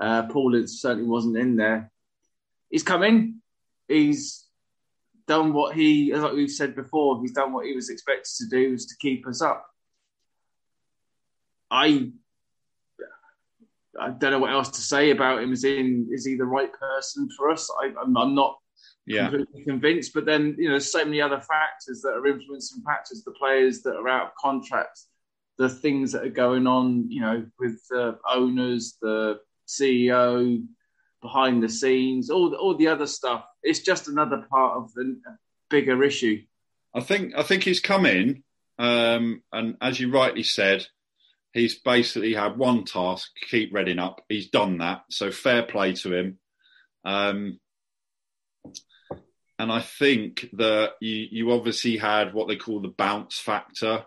[0.00, 1.90] Uh, Paul certainly wasn't in there.
[2.70, 3.42] He's come in.
[3.86, 4.46] He's
[5.26, 8.48] done what he, as like we've said before, he's done what he was expected to
[8.48, 9.66] do, is to keep us up.
[11.70, 12.12] I
[14.00, 15.52] I don't know what else to say about him.
[15.52, 17.70] Is in is he the right person for us?
[17.82, 18.58] I, I'm, I'm not
[19.06, 20.12] Yeah, completely convinced.
[20.14, 23.82] But then, you know, there's so many other factors that are influencing factors, the players
[23.82, 25.00] that are out of contract,
[25.58, 30.64] the things that are going on, you know, with the owners, the CEO,
[31.20, 33.44] behind the scenes, all the, all the other stuff.
[33.62, 35.20] It's just another part of the
[35.70, 36.42] bigger issue.
[36.94, 38.42] I think I think he's come in,
[38.78, 40.86] um, and as you rightly said,
[41.52, 44.22] he's basically had one task: keep Reading up.
[44.28, 46.38] He's done that, so fair play to him.
[47.04, 47.58] Um,
[49.58, 54.04] and I think that you, you obviously had what they call the bounce factor,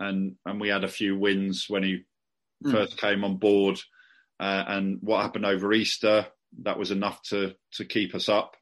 [0.00, 2.04] and and we had a few wins when he
[2.64, 2.72] Mm.
[2.72, 3.78] first came on board,
[4.40, 6.26] uh, and what happened over Easter
[6.62, 8.56] that was enough to to keep us up.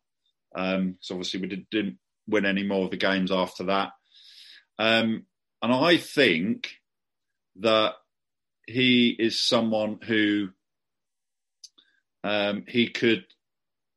[0.56, 3.92] Um, so obviously we did, didn't win any more of the games after that.
[4.80, 5.26] Um,
[5.62, 6.70] and I think
[7.60, 7.94] that
[8.66, 10.48] he is someone who
[12.22, 13.24] um, he could,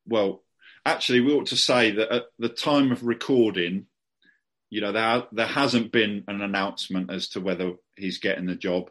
[0.06, 0.42] well,
[0.84, 3.86] actually, we ought to say that at the time of recording,
[4.70, 8.90] you know, there, there hasn't been an announcement as to whether he's getting the job.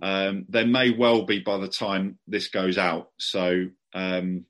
[0.00, 3.10] Um, there may well be by the time this goes out.
[3.18, 4.44] So um,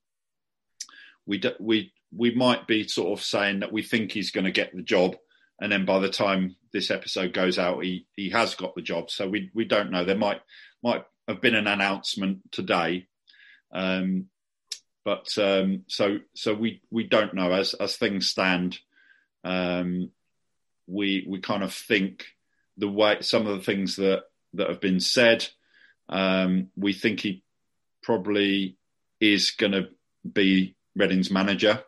[1.25, 4.51] we do, we we might be sort of saying that we think he's going to
[4.51, 5.17] get the job,
[5.61, 9.11] and then by the time this episode goes out, he he has got the job.
[9.11, 10.05] So we we don't know.
[10.05, 10.41] There might
[10.83, 13.07] might have been an announcement today,
[13.73, 14.27] um,
[15.05, 18.79] but um, so so we we don't know as as things stand.
[19.45, 20.11] Um,
[20.87, 22.27] we we kind of think
[22.77, 25.47] the way some of the things that that have been said.
[26.09, 27.43] Um, we think he
[28.03, 28.77] probably
[29.21, 29.89] is going to
[30.31, 31.83] be Reading's manager.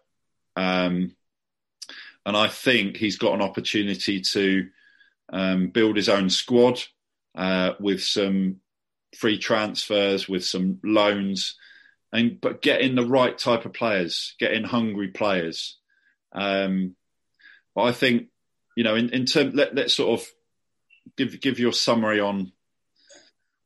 [0.57, 1.15] Um,
[2.29, 4.69] and I think he's got an opportunity to
[5.33, 6.79] um, build his own squad
[7.35, 8.57] uh, with some
[9.17, 11.57] free transfers, with some loans,
[12.13, 15.79] and but getting the right type of players, getting hungry players.
[16.33, 16.97] Um,
[17.75, 18.27] but I think
[18.77, 20.27] you know, in, in terms, let, let's sort of
[21.17, 22.53] give give your summary on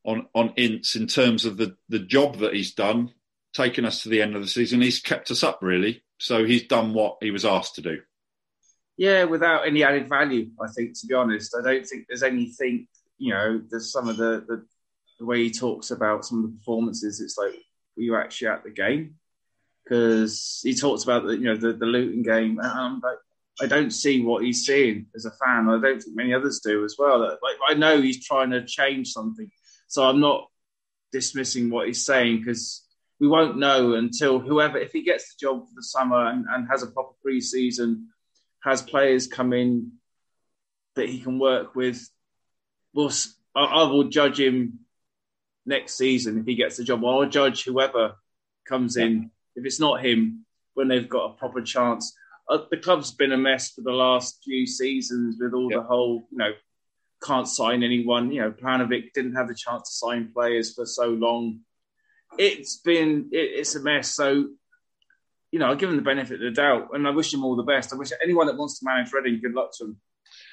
[0.05, 3.12] on on Ince in terms of the the job that he's done,
[3.55, 4.81] taking us to the end of the season.
[4.81, 8.03] He's kept us up really, so he's done what he was asked to do.
[8.96, 10.98] Yeah, without any added value, I think.
[11.00, 12.88] To be honest, I don't think there's anything.
[13.18, 14.66] You know, there's some of the the,
[15.18, 17.20] the way he talks about some of the performances.
[17.20, 17.55] It's like,
[17.96, 19.16] were you actually at the game?
[19.85, 23.18] Because he talks about the you know the the Luton game, like,
[23.61, 25.68] I don't see what he's seeing as a fan.
[25.68, 27.20] I don't think many others do as well.
[27.20, 29.50] Like I know he's trying to change something,
[29.88, 30.48] so I'm not
[31.12, 32.83] dismissing what he's saying because
[33.20, 36.66] we won't know until whoever, if he gets the job for the summer and, and
[36.68, 38.09] has a proper pre-season,
[38.62, 39.92] has players come in
[40.96, 42.09] that he can work with.
[42.94, 43.11] We'll,
[43.55, 44.81] I, I will judge him
[45.64, 47.05] next season if he gets the job.
[47.05, 48.16] I'll judge whoever
[48.68, 49.31] comes in.
[49.55, 52.14] If it's not him, when they've got a proper chance.
[52.48, 56.27] Uh, the club's been a mess for the last few seasons with all the whole,
[56.31, 56.53] you know,
[57.22, 58.33] can't sign anyone.
[58.33, 61.61] You know, Paunovic didn't have the chance to sign players for so long.
[62.38, 64.14] It's been it, it's a mess.
[64.14, 64.48] So,
[65.53, 67.55] you know, I give him the benefit of the doubt, and I wish him all
[67.55, 67.93] the best.
[67.93, 69.97] I wish anyone that wants to manage Reading good luck to him.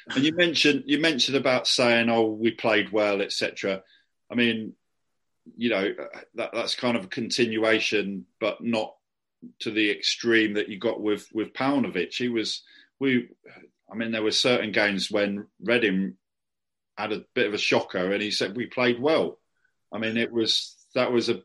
[0.10, 3.82] And you mentioned you mentioned about saying, "Oh, we played well," etc.
[4.30, 4.74] I mean,
[5.58, 5.94] you know,
[6.36, 8.96] that that's kind of a continuation, but not
[9.60, 12.14] to the extreme that you got with with Paunovic.
[12.14, 12.64] He was
[13.00, 13.30] we.
[13.92, 16.16] I mean, there were certain games when Reading
[16.98, 19.40] had a bit of a shocker, and he said we played well.
[19.94, 21.42] I mean, it was that was a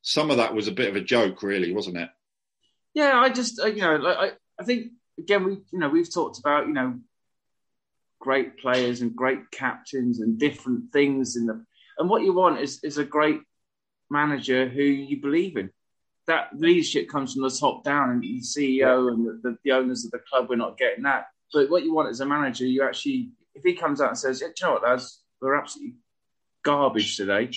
[0.00, 2.08] some of that was a bit of a joke, really, wasn't it?
[2.96, 6.12] Yeah, I just uh, you know, like, I I think again we you know we've
[6.12, 6.98] talked about you know
[8.20, 11.62] great players and great captains and different things in the
[11.98, 13.42] and what you want is is a great
[14.10, 15.70] manager who you believe in.
[16.26, 20.06] That leadership comes from the top down, and the CEO and the, the, the owners
[20.06, 20.46] of the club.
[20.48, 21.26] We're not getting that.
[21.52, 24.40] But what you want as a manager, you actually if he comes out and says,
[24.40, 25.96] yeah, you know what, lads, we're absolutely
[26.62, 27.50] garbage today,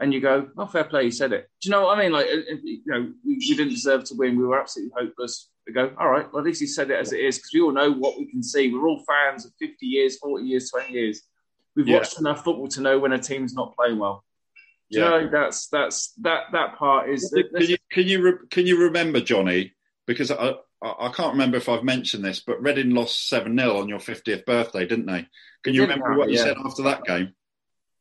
[0.00, 1.48] and you go, oh, fair play, he said it.
[1.60, 2.12] Do you know what I mean?
[2.12, 4.36] Like, you know, we, we didn't deserve to win.
[4.36, 5.48] We were absolutely hopeless.
[5.66, 7.60] We go, all right, well, at least he said it as it is because we
[7.60, 8.72] all know what we can see.
[8.72, 11.22] We're all fans of 50 years, 40 years, 20 years.
[11.76, 11.98] We've yeah.
[11.98, 14.24] watched enough football to know when a team's not playing well.
[14.90, 15.04] Do yeah.
[15.04, 17.32] you know, that's that's that that part is.
[17.32, 19.72] Can you can you, re- can you remember Johnny?
[20.06, 23.88] Because I, I can't remember if I've mentioned this, but Reading lost 7 0 on
[23.88, 25.26] your 50th birthday, didn't they?
[25.62, 26.44] Can you remember what you yeah.
[26.44, 27.32] said after that game?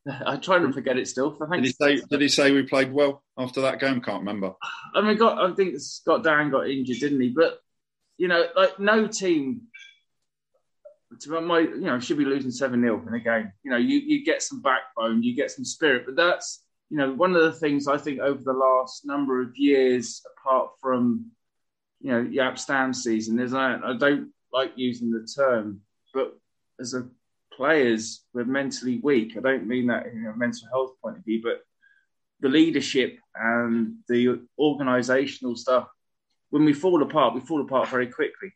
[0.26, 1.38] I try and forget it still.
[1.52, 2.02] Did he say?
[2.10, 4.02] Did he say we played well after that game?
[4.02, 4.54] Can't remember.
[4.96, 5.40] I mean, got.
[5.40, 7.30] I think Scott Dann got injured, didn't he?
[7.30, 7.60] But
[8.18, 9.64] you know, like no team.
[11.22, 13.52] To my, you know, should be losing seven 0 in a game.
[13.64, 17.12] You know, you you get some backbone, you get some spirit, but that's you know
[17.14, 21.32] one of the things I think over the last number of years, apart from
[22.02, 23.36] you know, Jaap Stam season.
[23.36, 25.82] There's I, I don't like using the term,
[26.14, 26.38] but
[26.80, 27.08] as a
[27.62, 29.38] players, we're mentally weak.
[29.38, 31.62] I don't mean that in a mental health point of view, but
[32.40, 35.88] the leadership and the organisational stuff.
[36.50, 38.54] When we fall apart, we fall apart very quickly.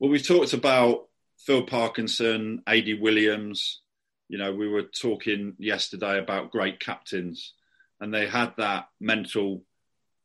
[0.00, 1.06] Well, we talked about
[1.38, 3.82] Phil Parkinson, Adi Williams.
[4.28, 7.52] You know, we were talking yesterday about great captains,
[8.00, 9.62] and they had that mental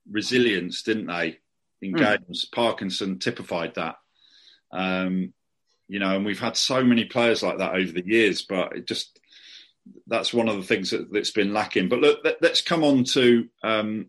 [0.09, 1.37] resilience, didn't they?
[1.81, 1.97] in mm.
[1.97, 2.45] games.
[2.45, 3.95] Parkinson typified that.
[4.71, 5.33] Um,
[5.91, 8.87] you know, and we've had so many players like that over the years, but it
[8.87, 9.19] just
[10.07, 11.89] that's one of the things that, has been lacking.
[11.89, 14.05] But look, let, us come on to um,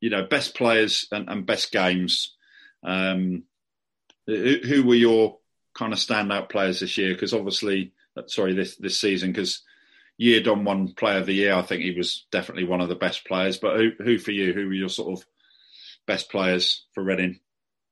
[0.00, 2.34] you know best players and, and best games.
[2.82, 3.44] Um,
[4.26, 5.38] who, who, were your
[5.72, 7.14] kind of standout players this year?
[7.14, 9.62] Because obviously, uh, sorry, this this season, because
[10.20, 11.54] Yiadom won Player of the Year.
[11.54, 13.56] I think he was definitely one of the best players.
[13.56, 14.52] But who, who for you?
[14.52, 15.24] Who were your sort of
[16.08, 17.38] best players for Reading?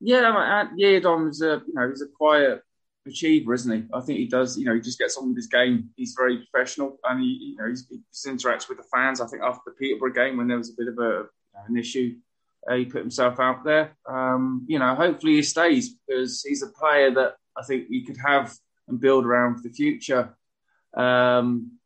[0.01, 2.65] Yeah, yeah, was a you know he's a quiet
[3.09, 3.85] achiever, isn't he?
[3.93, 4.59] I think he does.
[4.59, 5.91] You know, he just gets on with his game.
[5.97, 9.21] He's very professional, and he you know he interacts with the fans.
[9.21, 11.27] I think after the Peterborough game, when there was a bit of a
[11.67, 12.17] an issue,
[12.69, 13.97] uh, he put himself out there.
[14.09, 18.19] Um, you know, hopefully he stays because he's a player that I think you could
[18.25, 18.55] have
[18.89, 20.37] and build around for the future.
[20.95, 21.79] Um,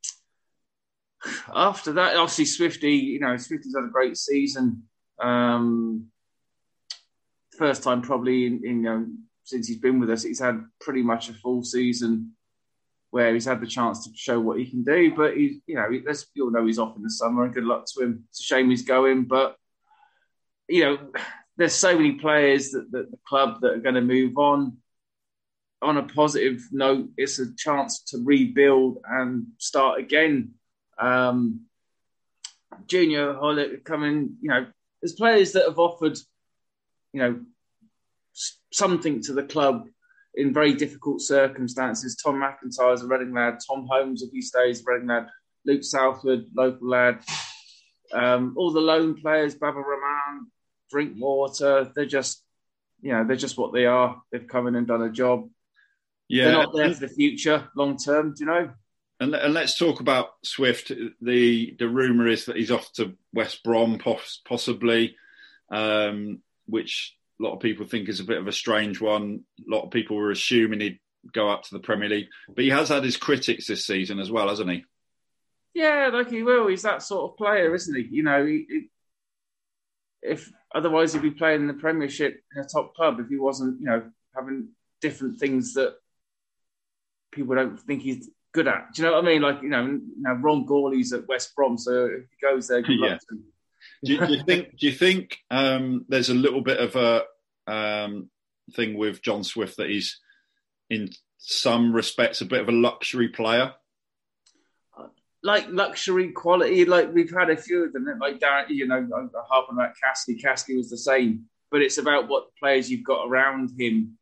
[1.54, 4.84] after that, obviously Swifty, you know, Swifty's had a great season.
[5.20, 6.06] Um,
[7.58, 9.06] first time probably in, in you know,
[9.44, 12.32] since he's been with us, he's had pretty much a full season
[13.10, 15.14] where he's had the chance to show what he can do.
[15.14, 17.84] But he's, you know, let's all know he's off in the summer, and good luck
[17.86, 18.24] to him.
[18.30, 19.56] It's a shame he's going, but
[20.68, 20.98] you know,
[21.56, 24.78] there's so many players that, that the club that are going to move on.
[25.82, 30.52] On a positive note, it's a chance to rebuild and start again.
[30.96, 31.62] Um,
[32.86, 34.66] Junior Hoilett coming, you know,
[35.00, 36.16] there's players that have offered,
[37.12, 37.40] you know,
[38.72, 39.86] something to the club
[40.34, 42.16] in very difficult circumstances.
[42.16, 43.58] Tom McIntyre is a Reading lad.
[43.66, 45.28] Tom Holmes, if he stays, a Reading lad.
[45.64, 47.20] Luke Southwood, local lad.
[48.12, 50.50] Um, all the lone players, Baba Rahman,
[50.90, 52.42] Drinkwater, they're just,
[53.00, 54.22] you know, they're just what they are.
[54.30, 55.48] They've come in and done a job.
[56.28, 56.44] Yeah.
[56.44, 58.70] They're not there for the future, long term, do you know?
[59.20, 60.90] And, and let's talk about Swift.
[61.20, 64.00] The the rumor is that he's off to West Brom,
[64.44, 65.16] possibly,
[65.70, 69.40] um, which a lot of people think is a bit of a strange one.
[69.66, 71.00] A lot of people were assuming he'd
[71.32, 74.30] go up to the Premier League, but he has had his critics this season as
[74.30, 74.84] well, hasn't he?
[75.74, 76.68] Yeah, like he will.
[76.68, 78.08] He's that sort of player, isn't he?
[78.10, 78.90] You know, he, he,
[80.22, 83.80] if otherwise he'd be playing in the Premiership in a top club if he wasn't,
[83.80, 84.02] you know,
[84.34, 84.68] having
[85.00, 85.94] different things that
[87.32, 88.92] people don't think he's good at.
[88.94, 89.42] Do you know what I mean?
[89.42, 92.98] Like, you know, now Ron Gourlay's at West Brom, so if he goes there, good
[93.02, 93.18] yeah.
[94.04, 94.78] Do, you, do, you, think?
[94.78, 97.24] Do you think um, there's a little bit of a
[97.72, 98.30] um,
[98.74, 100.18] thing with John Swift that he's,
[100.90, 103.72] in some respects, a bit of a luxury player?
[105.44, 108.06] Like luxury quality, like we've had a few of them.
[108.20, 110.40] Like Darren, you know, on that Caskey.
[110.40, 114.18] Caskey was the same, but it's about what players you've got around him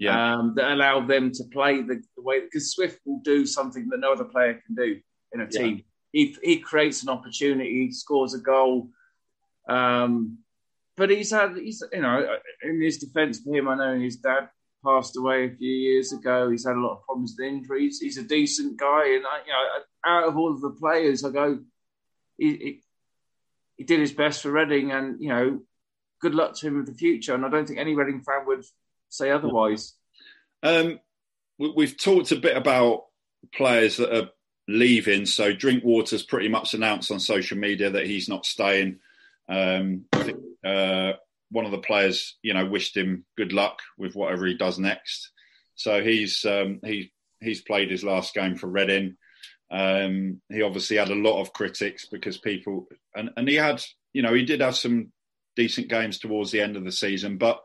[0.00, 0.34] yeah.
[0.34, 4.00] um, that allow them to play the, the, way because Swift will do something that
[4.00, 4.98] no other player can do
[5.32, 5.84] in a team.
[6.12, 8.88] He he creates an opportunity, he scores a goal.
[9.68, 10.38] Um,
[10.96, 14.48] but he's had he's you know in his defence for him, I know his dad
[14.84, 16.50] passed away a few years ago.
[16.50, 18.00] He's had a lot of problems with injuries.
[18.00, 19.68] He's a decent guy, and I, you know,
[20.04, 21.58] out of all of the players, I go,
[22.38, 22.82] he, he,
[23.76, 25.60] he did his best for Reading, and you know,
[26.20, 27.34] good luck to him in the future.
[27.34, 28.64] And I don't think any Reading fan would
[29.08, 29.94] say otherwise.
[30.62, 31.00] Um,
[31.58, 33.04] we've talked a bit about
[33.54, 34.30] players that are
[34.70, 35.26] leaving.
[35.26, 38.98] So Drinkwater's pretty much announced on social media that he's not staying.
[39.48, 41.12] Um, think uh,
[41.50, 45.30] one of the players, you know, wished him good luck with whatever he does next.
[45.74, 49.16] So he's um, he he's played his last game for Reading.
[49.70, 54.22] Um, he obviously had a lot of critics because people and, and he had you
[54.22, 55.12] know he did have some
[55.56, 57.60] decent games towards the end of the season, but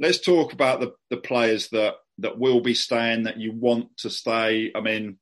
[0.00, 4.10] let's talk about the, the players that, that will be staying that you want to
[4.10, 4.72] stay.
[4.74, 5.18] I mean,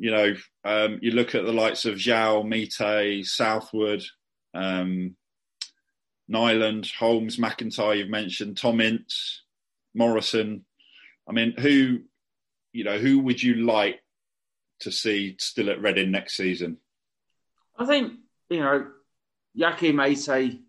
[0.00, 0.34] you know,
[0.64, 4.02] um, you look at the likes of João, Meite, Southwood,
[4.54, 5.14] um,
[6.26, 9.42] Nyland, Holmes, McIntyre, you've mentioned, Tom Ince,
[9.94, 10.64] Morrison.
[11.28, 11.98] I mean, who,
[12.72, 14.00] you know, who would you like
[14.80, 16.78] to see still at Reading next season?
[17.76, 18.14] I think,
[18.48, 18.86] you know,
[19.54, 20.60] Yakou Meite,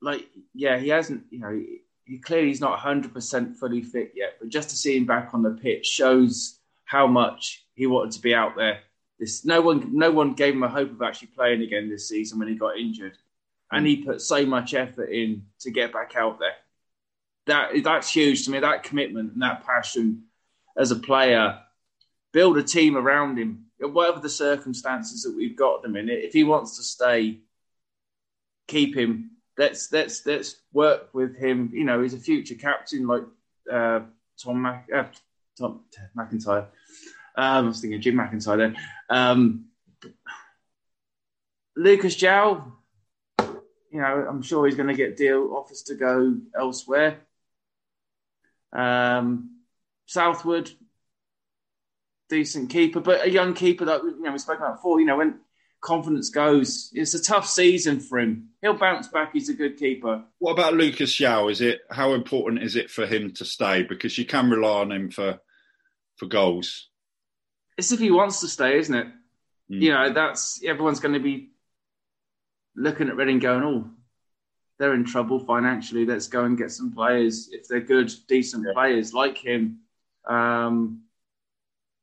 [0.00, 1.60] like, yeah, he hasn't, you know,
[2.04, 5.42] he clearly he's not 100% fully fit yet, but just to see him back on
[5.42, 8.80] the pitch shows how much he wanted to be out there.
[9.18, 12.38] This no one no one gave him a hope of actually playing again this season
[12.38, 13.16] when he got injured,
[13.70, 16.54] and he put so much effort in to get back out there.
[17.46, 18.60] That that's huge to me.
[18.60, 20.24] That commitment and that passion
[20.76, 21.60] as a player,
[22.32, 23.66] build a team around him.
[23.78, 27.40] Whatever the circumstances that we've got them in, if he wants to stay,
[28.68, 31.70] keep him let's let's let's work with him.
[31.72, 33.22] You know, he's a future captain like
[33.70, 34.00] uh,
[34.42, 35.04] Tom Mac, uh,
[35.58, 35.80] Tom
[36.16, 36.66] McIntyre.
[37.36, 38.76] Um, I was thinking Jim McIntyre then.
[39.08, 39.66] Um,
[41.76, 42.72] Lucas João,
[43.90, 47.20] you know, I'm sure he's going to get deal offers to go elsewhere.
[48.72, 49.60] Um,
[50.06, 50.70] Southwood,
[52.28, 55.00] decent keeper, but a young keeper that you know we spoke about before.
[55.00, 55.40] You know, when
[55.82, 56.90] confidence goes.
[56.94, 58.48] It's a tough season for him.
[58.62, 59.32] He'll bounce back.
[59.34, 60.24] He's a good keeper.
[60.38, 61.50] What about Lucas João?
[61.50, 63.82] Is it how important is it for him to stay?
[63.82, 65.40] Because you can rely on him for
[66.16, 66.88] for goals.
[67.76, 69.06] It's if he wants to stay, isn't it?
[69.70, 69.80] Mm.
[69.80, 71.50] You know, that's everyone's going to be
[72.76, 73.90] looking at Reading going, oh,
[74.78, 76.04] they're in trouble financially.
[76.04, 78.72] Let's go and get some players if they're good, decent yeah.
[78.72, 79.80] players like him.
[80.26, 81.02] Um,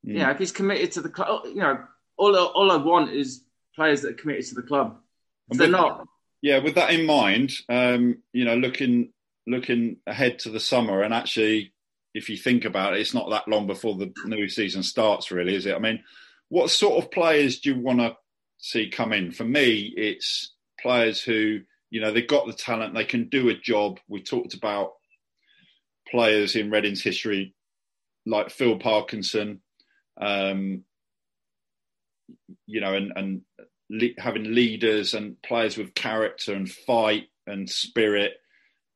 [0.06, 0.16] mm.
[0.16, 1.84] Yeah, if he's committed to the club, you know,
[2.16, 3.42] all all I want is
[3.74, 4.98] players that are committed to the club.
[5.50, 6.06] If they're not.
[6.42, 9.12] Yeah, with that in mind, um, you know, looking
[9.46, 11.72] looking ahead to the summer, and actually,
[12.14, 15.54] if you think about it, it's not that long before the new season starts, really,
[15.54, 15.74] is it?
[15.74, 16.02] I mean,
[16.48, 18.16] what sort of players do you want to
[18.58, 19.30] see come in?
[19.30, 23.54] For me, it's players who, you know, they've got the talent, they can do a
[23.54, 24.00] job.
[24.08, 24.92] We talked about
[26.10, 27.54] players in Reading's history
[28.26, 29.60] like Phil Parkinson,
[30.20, 30.84] um,
[32.66, 33.42] you know, and, and
[33.88, 38.34] le- having leaders and players with character and fight and spirit.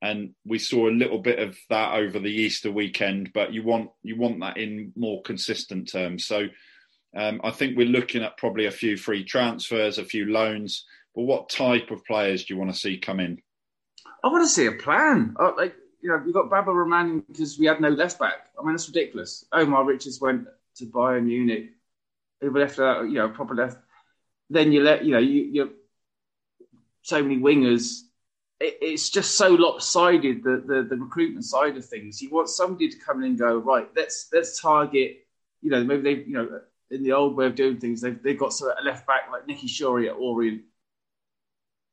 [0.04, 3.32] And we saw a little bit of that over the Easter weekend.
[3.32, 6.26] But you want you want that in more consistent terms.
[6.26, 6.48] So
[7.16, 10.84] um, I think we're looking at probably a few free transfers, a few loans.
[11.14, 13.40] But what type of players do you want to see come in?
[14.22, 15.34] I want to see a plan.
[15.40, 18.50] Uh, like you know, we've got Baba Rahman because we had no left back.
[18.60, 19.46] I mean, that's ridiculous.
[19.52, 20.46] Omar Richards went
[20.76, 21.70] to Bayern Munich.
[22.42, 23.78] He left out, you know, proper left.
[24.50, 25.72] Then you let, you know, you, you
[27.00, 28.02] so many wingers.
[28.64, 32.22] It, it's just so lopsided the, the the recruitment side of things.
[32.22, 33.88] You want somebody to come in and go right.
[33.94, 35.26] Let's let's target.
[35.62, 36.60] You know, maybe they, you know,
[36.90, 39.66] in the old way of doing things, they've they've got a left back like Nicky
[39.66, 40.62] Shorey at Orient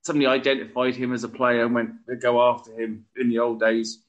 [0.01, 3.59] somebody identified him as a player and went to go after him in the old
[3.59, 4.03] days.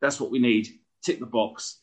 [0.00, 0.68] That's what we need.
[1.02, 1.78] Tick the box.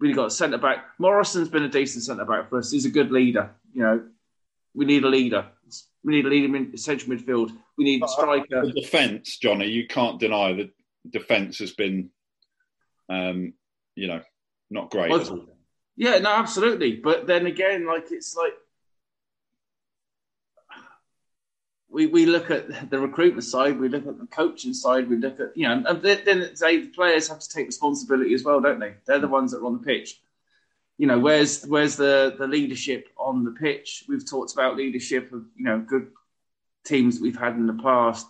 [0.00, 0.84] We've got a centre back.
[0.98, 2.70] Morrison's been a decent centre back for us.
[2.70, 3.50] He's a good leader.
[3.72, 4.04] You know,
[4.74, 5.46] we need a leader.
[6.04, 7.52] We need a leader in central midfield.
[7.78, 8.66] We need a striker.
[8.66, 10.70] The defence, Johnny, you can't deny that
[11.08, 12.10] defence has been,
[13.08, 13.54] um,
[13.94, 14.20] you know,
[14.70, 15.10] not great.
[15.10, 15.46] Well,
[15.96, 16.96] yeah, no, absolutely.
[16.96, 18.54] But then again, like it's like
[21.92, 25.38] we, we look at the recruitment side, we look at the coaching side, we look
[25.38, 26.24] at, you know, and then
[26.58, 28.94] they, the players have to take responsibility as well, don't they?
[29.06, 30.20] They're the ones that are on the pitch.
[31.02, 34.04] You know, where's where's the, the leadership on the pitch?
[34.08, 36.06] We've talked about leadership of, you know, good
[36.86, 38.28] teams we've had in the past.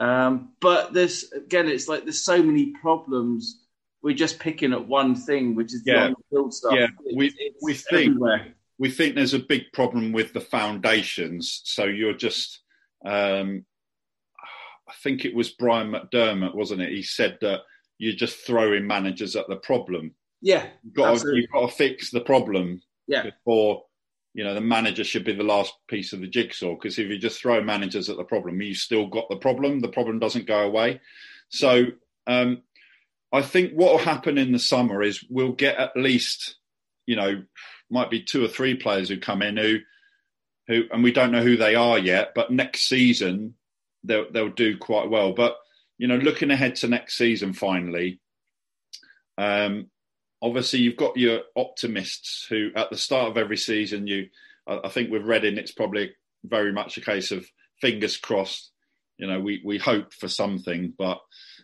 [0.00, 3.62] Um, but there's, again, it's like there's so many problems.
[4.02, 6.06] We're just picking at one thing, which is the yeah.
[6.06, 6.74] on-field stuff.
[6.74, 11.60] Yeah, we, we think, everywhere we think there's a big problem with the foundations.
[11.62, 12.58] So you're just,
[13.04, 13.64] um,
[14.88, 16.90] I think it was Brian McDermott, wasn't it?
[16.90, 17.60] He said that
[17.98, 20.16] you're just throwing managers at the problem.
[20.40, 22.82] Yeah, you've got, to, you've got to fix the problem.
[23.06, 23.24] Yeah.
[23.24, 23.84] Before
[24.34, 27.18] you know the manager should be the last piece of the jigsaw because if you
[27.18, 29.80] just throw managers at the problem, you've still got the problem.
[29.80, 31.00] The problem doesn't go away.
[31.48, 31.86] So
[32.26, 32.62] um,
[33.32, 36.56] I think what will happen in the summer is we'll get at least
[37.06, 37.42] you know
[37.90, 39.78] might be two or three players who come in who
[40.66, 43.54] who and we don't know who they are yet, but next season
[44.04, 45.32] they'll they'll do quite well.
[45.32, 45.56] But
[45.96, 48.20] you know, looking ahead to next season, finally,
[49.36, 49.90] um,
[50.42, 54.28] obviously you've got your optimists who, at the start of every season, you
[54.68, 56.12] I, think with Reading, it's probably
[56.44, 57.46] very much a case of
[57.80, 58.70] fingers crossed.
[59.16, 61.20] You know, we we hope for something, but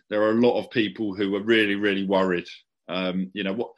[0.09, 2.47] there are a lot of people who are really really worried.
[2.87, 3.71] Um, you know what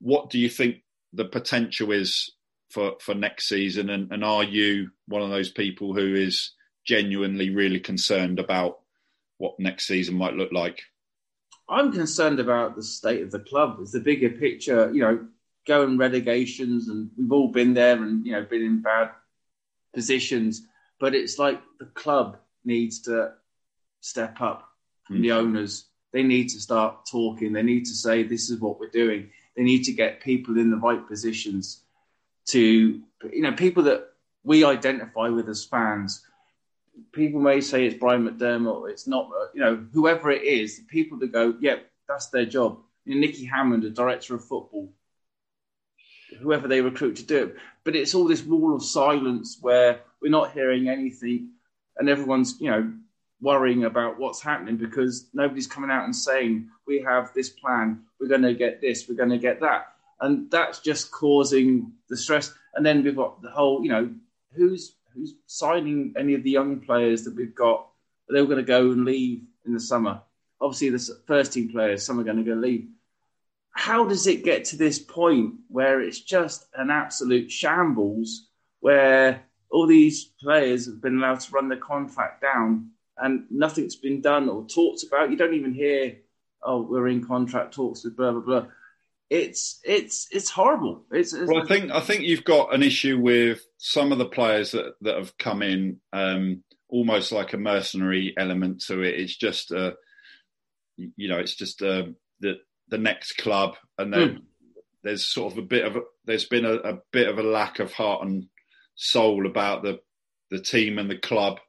[0.00, 0.82] what do you think
[1.12, 2.32] the potential is
[2.70, 6.52] for for next season, and, and are you one of those people who is
[6.86, 8.78] genuinely really concerned about
[9.38, 10.80] what next season might look like?
[11.70, 13.78] I'm concerned about the state of the club.
[13.80, 15.26] It's the bigger picture, you know,
[15.66, 19.10] going relegations, and we've all been there, and you know, been in bad
[19.94, 20.66] positions.
[20.98, 23.32] But it's like the club needs to
[24.00, 24.68] step up
[25.04, 25.22] from mm.
[25.22, 25.86] the owners.
[26.12, 27.52] They need to start talking.
[27.52, 30.70] They need to say, "This is what we're doing." They need to get people in
[30.70, 31.82] the right positions
[32.46, 32.60] to,
[33.32, 34.08] you know, people that
[34.42, 36.24] we identify with as fans.
[37.12, 41.18] People may say it's Brian McDermott, it's not, you know, whoever it is, the people
[41.18, 41.76] that go, yeah,
[42.08, 42.78] that's their job.
[43.04, 44.92] You know, Nicky Hammond, the director of football,
[46.40, 47.56] whoever they recruit to do it.
[47.84, 51.50] But it's all this wall of silence where we're not hearing anything
[51.96, 52.92] and everyone's, you know,
[53.40, 58.28] worrying about what's happening because nobody's coming out and saying we have this plan we're
[58.28, 62.52] going to get this we're going to get that and that's just causing the stress
[62.74, 64.10] and then we've got the whole you know
[64.54, 67.86] who's who's signing any of the young players that we've got
[68.28, 70.20] they're going to go and leave in the summer
[70.60, 72.88] obviously the first team players some are going to go leave
[73.72, 78.48] how does it get to this point where it's just an absolute shambles
[78.80, 82.90] where all these players have been allowed to run their contract down
[83.20, 85.30] and nothing's been done or talked about.
[85.30, 86.18] You don't even hear,
[86.62, 88.66] "Oh, we're in contract talks with blah blah blah."
[89.30, 91.04] It's it's it's horrible.
[91.12, 94.26] It's, it's well, I think I think you've got an issue with some of the
[94.26, 99.20] players that that have come in, um, almost like a mercenary element to it.
[99.20, 99.92] It's just, uh,
[100.96, 102.06] you know, it's just uh,
[102.40, 102.56] the
[102.88, 104.42] the next club, and then mm.
[105.04, 107.78] there's sort of a bit of a, there's been a, a bit of a lack
[107.78, 108.46] of heart and
[108.96, 110.00] soul about the
[110.50, 111.60] the team and the club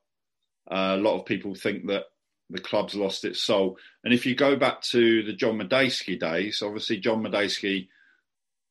[0.72, 2.06] uh, a lot of people think that
[2.52, 3.78] the club's lost its soul.
[4.04, 7.88] And if you go back to the John Madejski days, obviously John Madejski,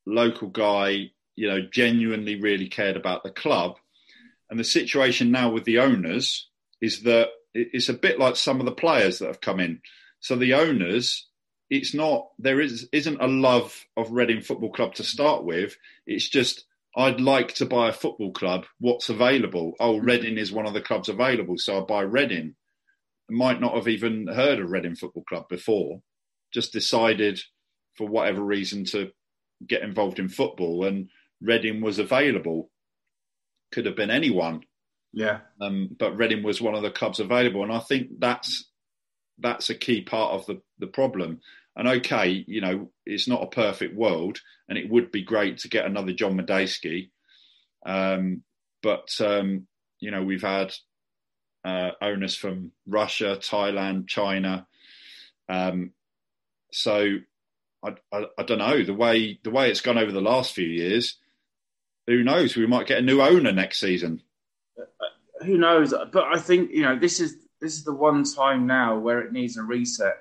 [0.07, 3.77] local guy, you know, genuinely really cared about the club.
[4.51, 6.49] And the situation now with the owners
[6.81, 9.81] is that it's a bit like some of the players that have come in.
[10.21, 11.27] So the owners,
[11.69, 15.77] it's not there is isn't a love of Reading Football Club to start with.
[16.07, 16.65] It's just
[16.97, 18.67] I'd like to buy a football club.
[18.81, 19.75] What's available?
[19.79, 22.57] Oh, Reading is one of the clubs available, so I buy Reading.
[23.31, 26.03] Might not have even heard of Reading Football Club before,
[26.53, 27.41] just decided
[27.97, 29.11] for whatever reason to
[29.67, 31.09] get involved in football, and
[31.41, 32.71] Reading was available.
[33.73, 34.63] Could have been anyone.
[35.13, 35.41] Yeah.
[35.61, 38.71] Um, but Reading was one of the clubs available, and I think that's
[39.39, 41.41] that's a key part of the the problem.
[41.77, 45.69] And okay, you know, it's not a perfect world, and it would be great to
[45.69, 47.11] get another John Madejski.
[47.87, 48.43] Um,
[48.83, 49.67] but um,
[50.01, 50.73] you know, we've had
[51.65, 54.67] uh, owners from Russia, Thailand, China.
[55.49, 55.93] Um,
[56.73, 57.19] so
[57.85, 60.67] I, I, I, don't know the way the way it's gone over the last few
[60.67, 61.17] years.
[62.07, 62.57] Who knows?
[62.57, 64.23] We might get a new owner next season.
[64.79, 65.93] Uh, who knows?
[66.13, 69.33] But I think you know this is this is the one time now where it
[69.33, 70.17] needs a reset.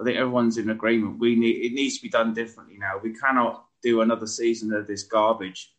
[0.00, 1.20] I think everyone's in agreement.
[1.20, 3.00] We need it needs to be done differently now.
[3.02, 5.72] We cannot do another season of this garbage.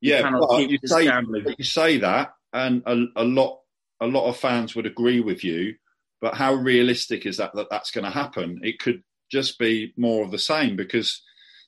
[0.00, 1.10] yeah, you say,
[1.58, 3.60] you say that, and a, a lot
[4.00, 5.74] a lot of fans would agree with you.
[6.20, 8.60] But how realistic is that that that's going to happen?
[8.62, 11.22] It could just be more of the same because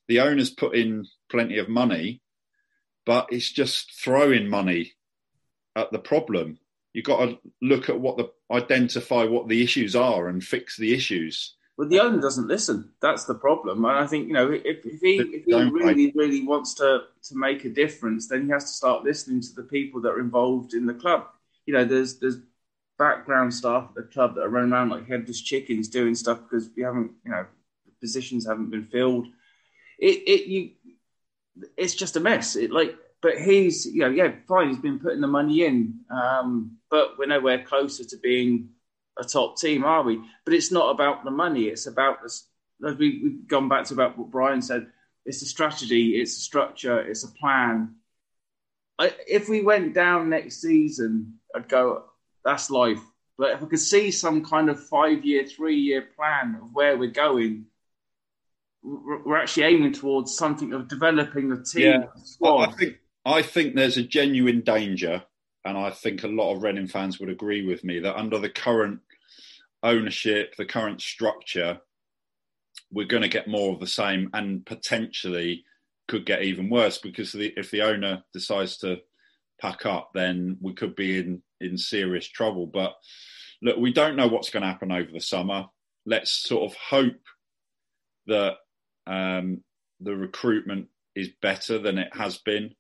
[0.08, 2.20] the owners put in plenty of money,
[3.06, 4.94] but it's just throwing money
[5.76, 6.58] at the problem.
[6.92, 10.92] You've got to look at what the identify what the issues are and fix the
[10.92, 11.54] issues.
[11.78, 12.90] But the owner doesn't listen.
[13.00, 13.84] That's the problem.
[13.84, 17.36] And I think you know if, if he if he really really wants to to
[17.36, 20.74] make a difference, then he has to start listening to the people that are involved
[20.74, 21.26] in the club.
[21.70, 22.38] You know, there's there's
[22.98, 26.68] background staff at the club that are running around like headless chickens doing stuff because
[26.76, 27.46] we haven't you know
[28.00, 29.28] positions haven't been filled.
[29.96, 30.70] It it you
[31.76, 32.56] it's just a mess.
[32.56, 36.78] It like but he's you know yeah fine he's been putting the money in, um,
[36.90, 38.70] but we're nowhere closer to being
[39.16, 40.20] a top team, are we?
[40.44, 41.66] But it's not about the money.
[41.66, 42.48] It's about this.
[42.80, 44.88] We, we've gone back to about what Brian said.
[45.24, 46.20] It's a strategy.
[46.20, 47.00] It's a structure.
[47.00, 47.94] It's a plan.
[48.98, 52.04] I, if we went down next season, I'd go.
[52.44, 53.00] That's life.
[53.38, 57.66] But if I could see some kind of five-year, three-year plan of where we're going,
[58.82, 62.04] we're actually aiming towards something of developing the team.
[62.42, 62.50] Yeah.
[62.50, 65.22] I think I think there's a genuine danger,
[65.64, 68.48] and I think a lot of Reading fans would agree with me that under the
[68.48, 69.00] current
[69.82, 71.80] ownership, the current structure,
[72.90, 75.64] we're going to get more of the same, and potentially
[76.08, 79.00] could get even worse because the, if the owner decides to
[79.60, 82.66] pack up, then we could be in in serious trouble.
[82.66, 82.94] But
[83.62, 85.66] look, we don't know what's going to happen over the summer.
[86.06, 87.20] Let's sort of hope
[88.26, 88.54] that
[89.06, 89.62] um,
[90.00, 92.74] the recruitment is better than it has been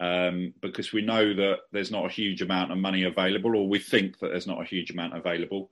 [0.00, 3.78] um, because we know that there's not a huge amount of money available, or we
[3.78, 5.70] think that there's not a huge amount available.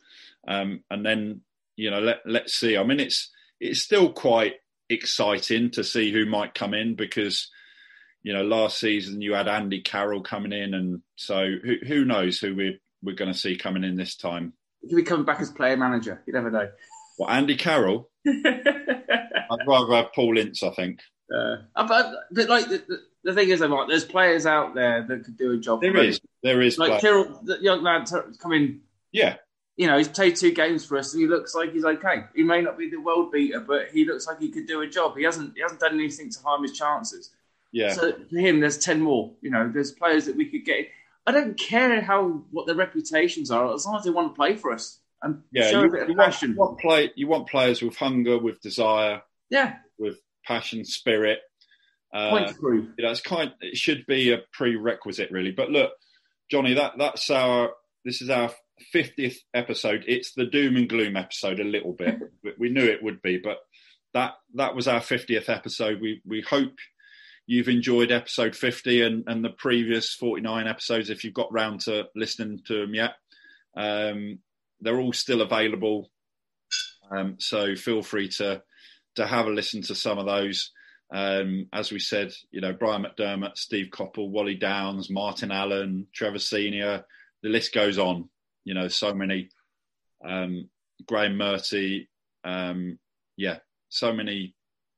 [0.49, 1.43] Um, and then,
[1.77, 2.77] you know, let, let's see.
[2.77, 3.31] I mean, it's
[3.61, 4.55] it's still quite
[4.89, 7.51] exciting to see who might come in because,
[8.27, 12.41] you know, last season you had Andy Carroll coming in, and so who, who knows
[12.41, 14.53] who we're we're going to see coming in this time.
[14.83, 16.21] He'll be coming back as player manager.
[16.27, 16.69] You never know.
[17.21, 18.11] Well, Andy Carroll.
[18.27, 21.03] I'd rather have Paul Ince, I think.
[21.33, 25.25] Uh, but, but like the, the, the thing is, like, there's players out there that
[25.25, 25.83] could do a job.
[25.83, 26.79] There is, there is.
[26.79, 28.11] Like Kirill, the young lad
[28.41, 28.81] coming.
[29.13, 29.37] Yeah.
[29.77, 32.25] You know, he's played two games for us, and he looks like he's okay.
[32.35, 34.89] He may not be the world beater, but he looks like he could do a
[34.89, 35.17] job.
[35.17, 37.31] He hasn't, he hasn't done anything to harm his chances.
[37.77, 37.93] Yeah.
[37.93, 39.33] So for him, there's ten more.
[39.43, 40.89] You know, there's players that we could get.
[41.27, 44.57] I don't care how what their reputations are, as long as they want to play
[44.57, 46.55] for us and yeah, show you, a bit of passion.
[46.57, 49.21] Want, you want play, you want players with hunger, with desire.
[49.51, 49.75] Yeah.
[49.99, 51.41] With passion, spirit.
[52.15, 52.89] Uh, Point to prove.
[52.97, 53.53] You know, it's kind.
[53.61, 55.51] It should be a prerequisite, really.
[55.51, 55.93] But look,
[56.51, 57.73] Johnny, that that's our.
[58.07, 58.53] This is our
[58.91, 60.05] fiftieth episode.
[60.09, 62.17] It's the doom and gloom episode a little bit.
[62.59, 63.59] we knew it would be, but
[64.15, 66.01] that that was our fiftieth episode.
[66.01, 66.73] We we hope
[67.47, 72.07] you've enjoyed episode 50 and, and the previous 49 episodes if you've got round to
[72.15, 73.15] listening to them yet
[73.77, 74.39] um,
[74.81, 76.11] they're all still available
[77.11, 78.63] um, so feel free to
[79.15, 80.73] to have a listen to some of those
[81.13, 86.41] um, as we said, you know, Brian McDermott, Steve Coppell, Wally Downes, Martin Allen, Trevor
[86.41, 87.05] Senior,
[87.43, 88.29] the list goes on.
[88.65, 89.51] You know, so many.
[90.25, 90.69] Um,
[91.07, 92.09] Graeme Murty,
[92.43, 92.99] um,
[93.37, 94.55] yeah, so many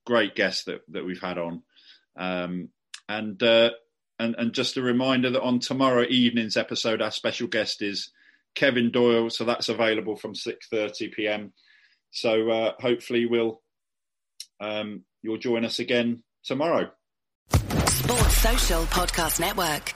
[0.07, 1.63] great guests that, that we've had on.
[2.19, 2.69] Um,
[3.09, 3.71] and, uh,
[4.19, 8.11] and and just a reminder that on tomorrow evening's episode, our special guest is
[8.55, 9.31] Kevin Doyle.
[9.31, 11.53] So that's available from 6:30 p.m.
[12.11, 13.63] So uh, hopefully we'll
[14.61, 16.91] um, you'll join us again tomorrow.
[17.51, 19.95] Sports Social Podcast Network.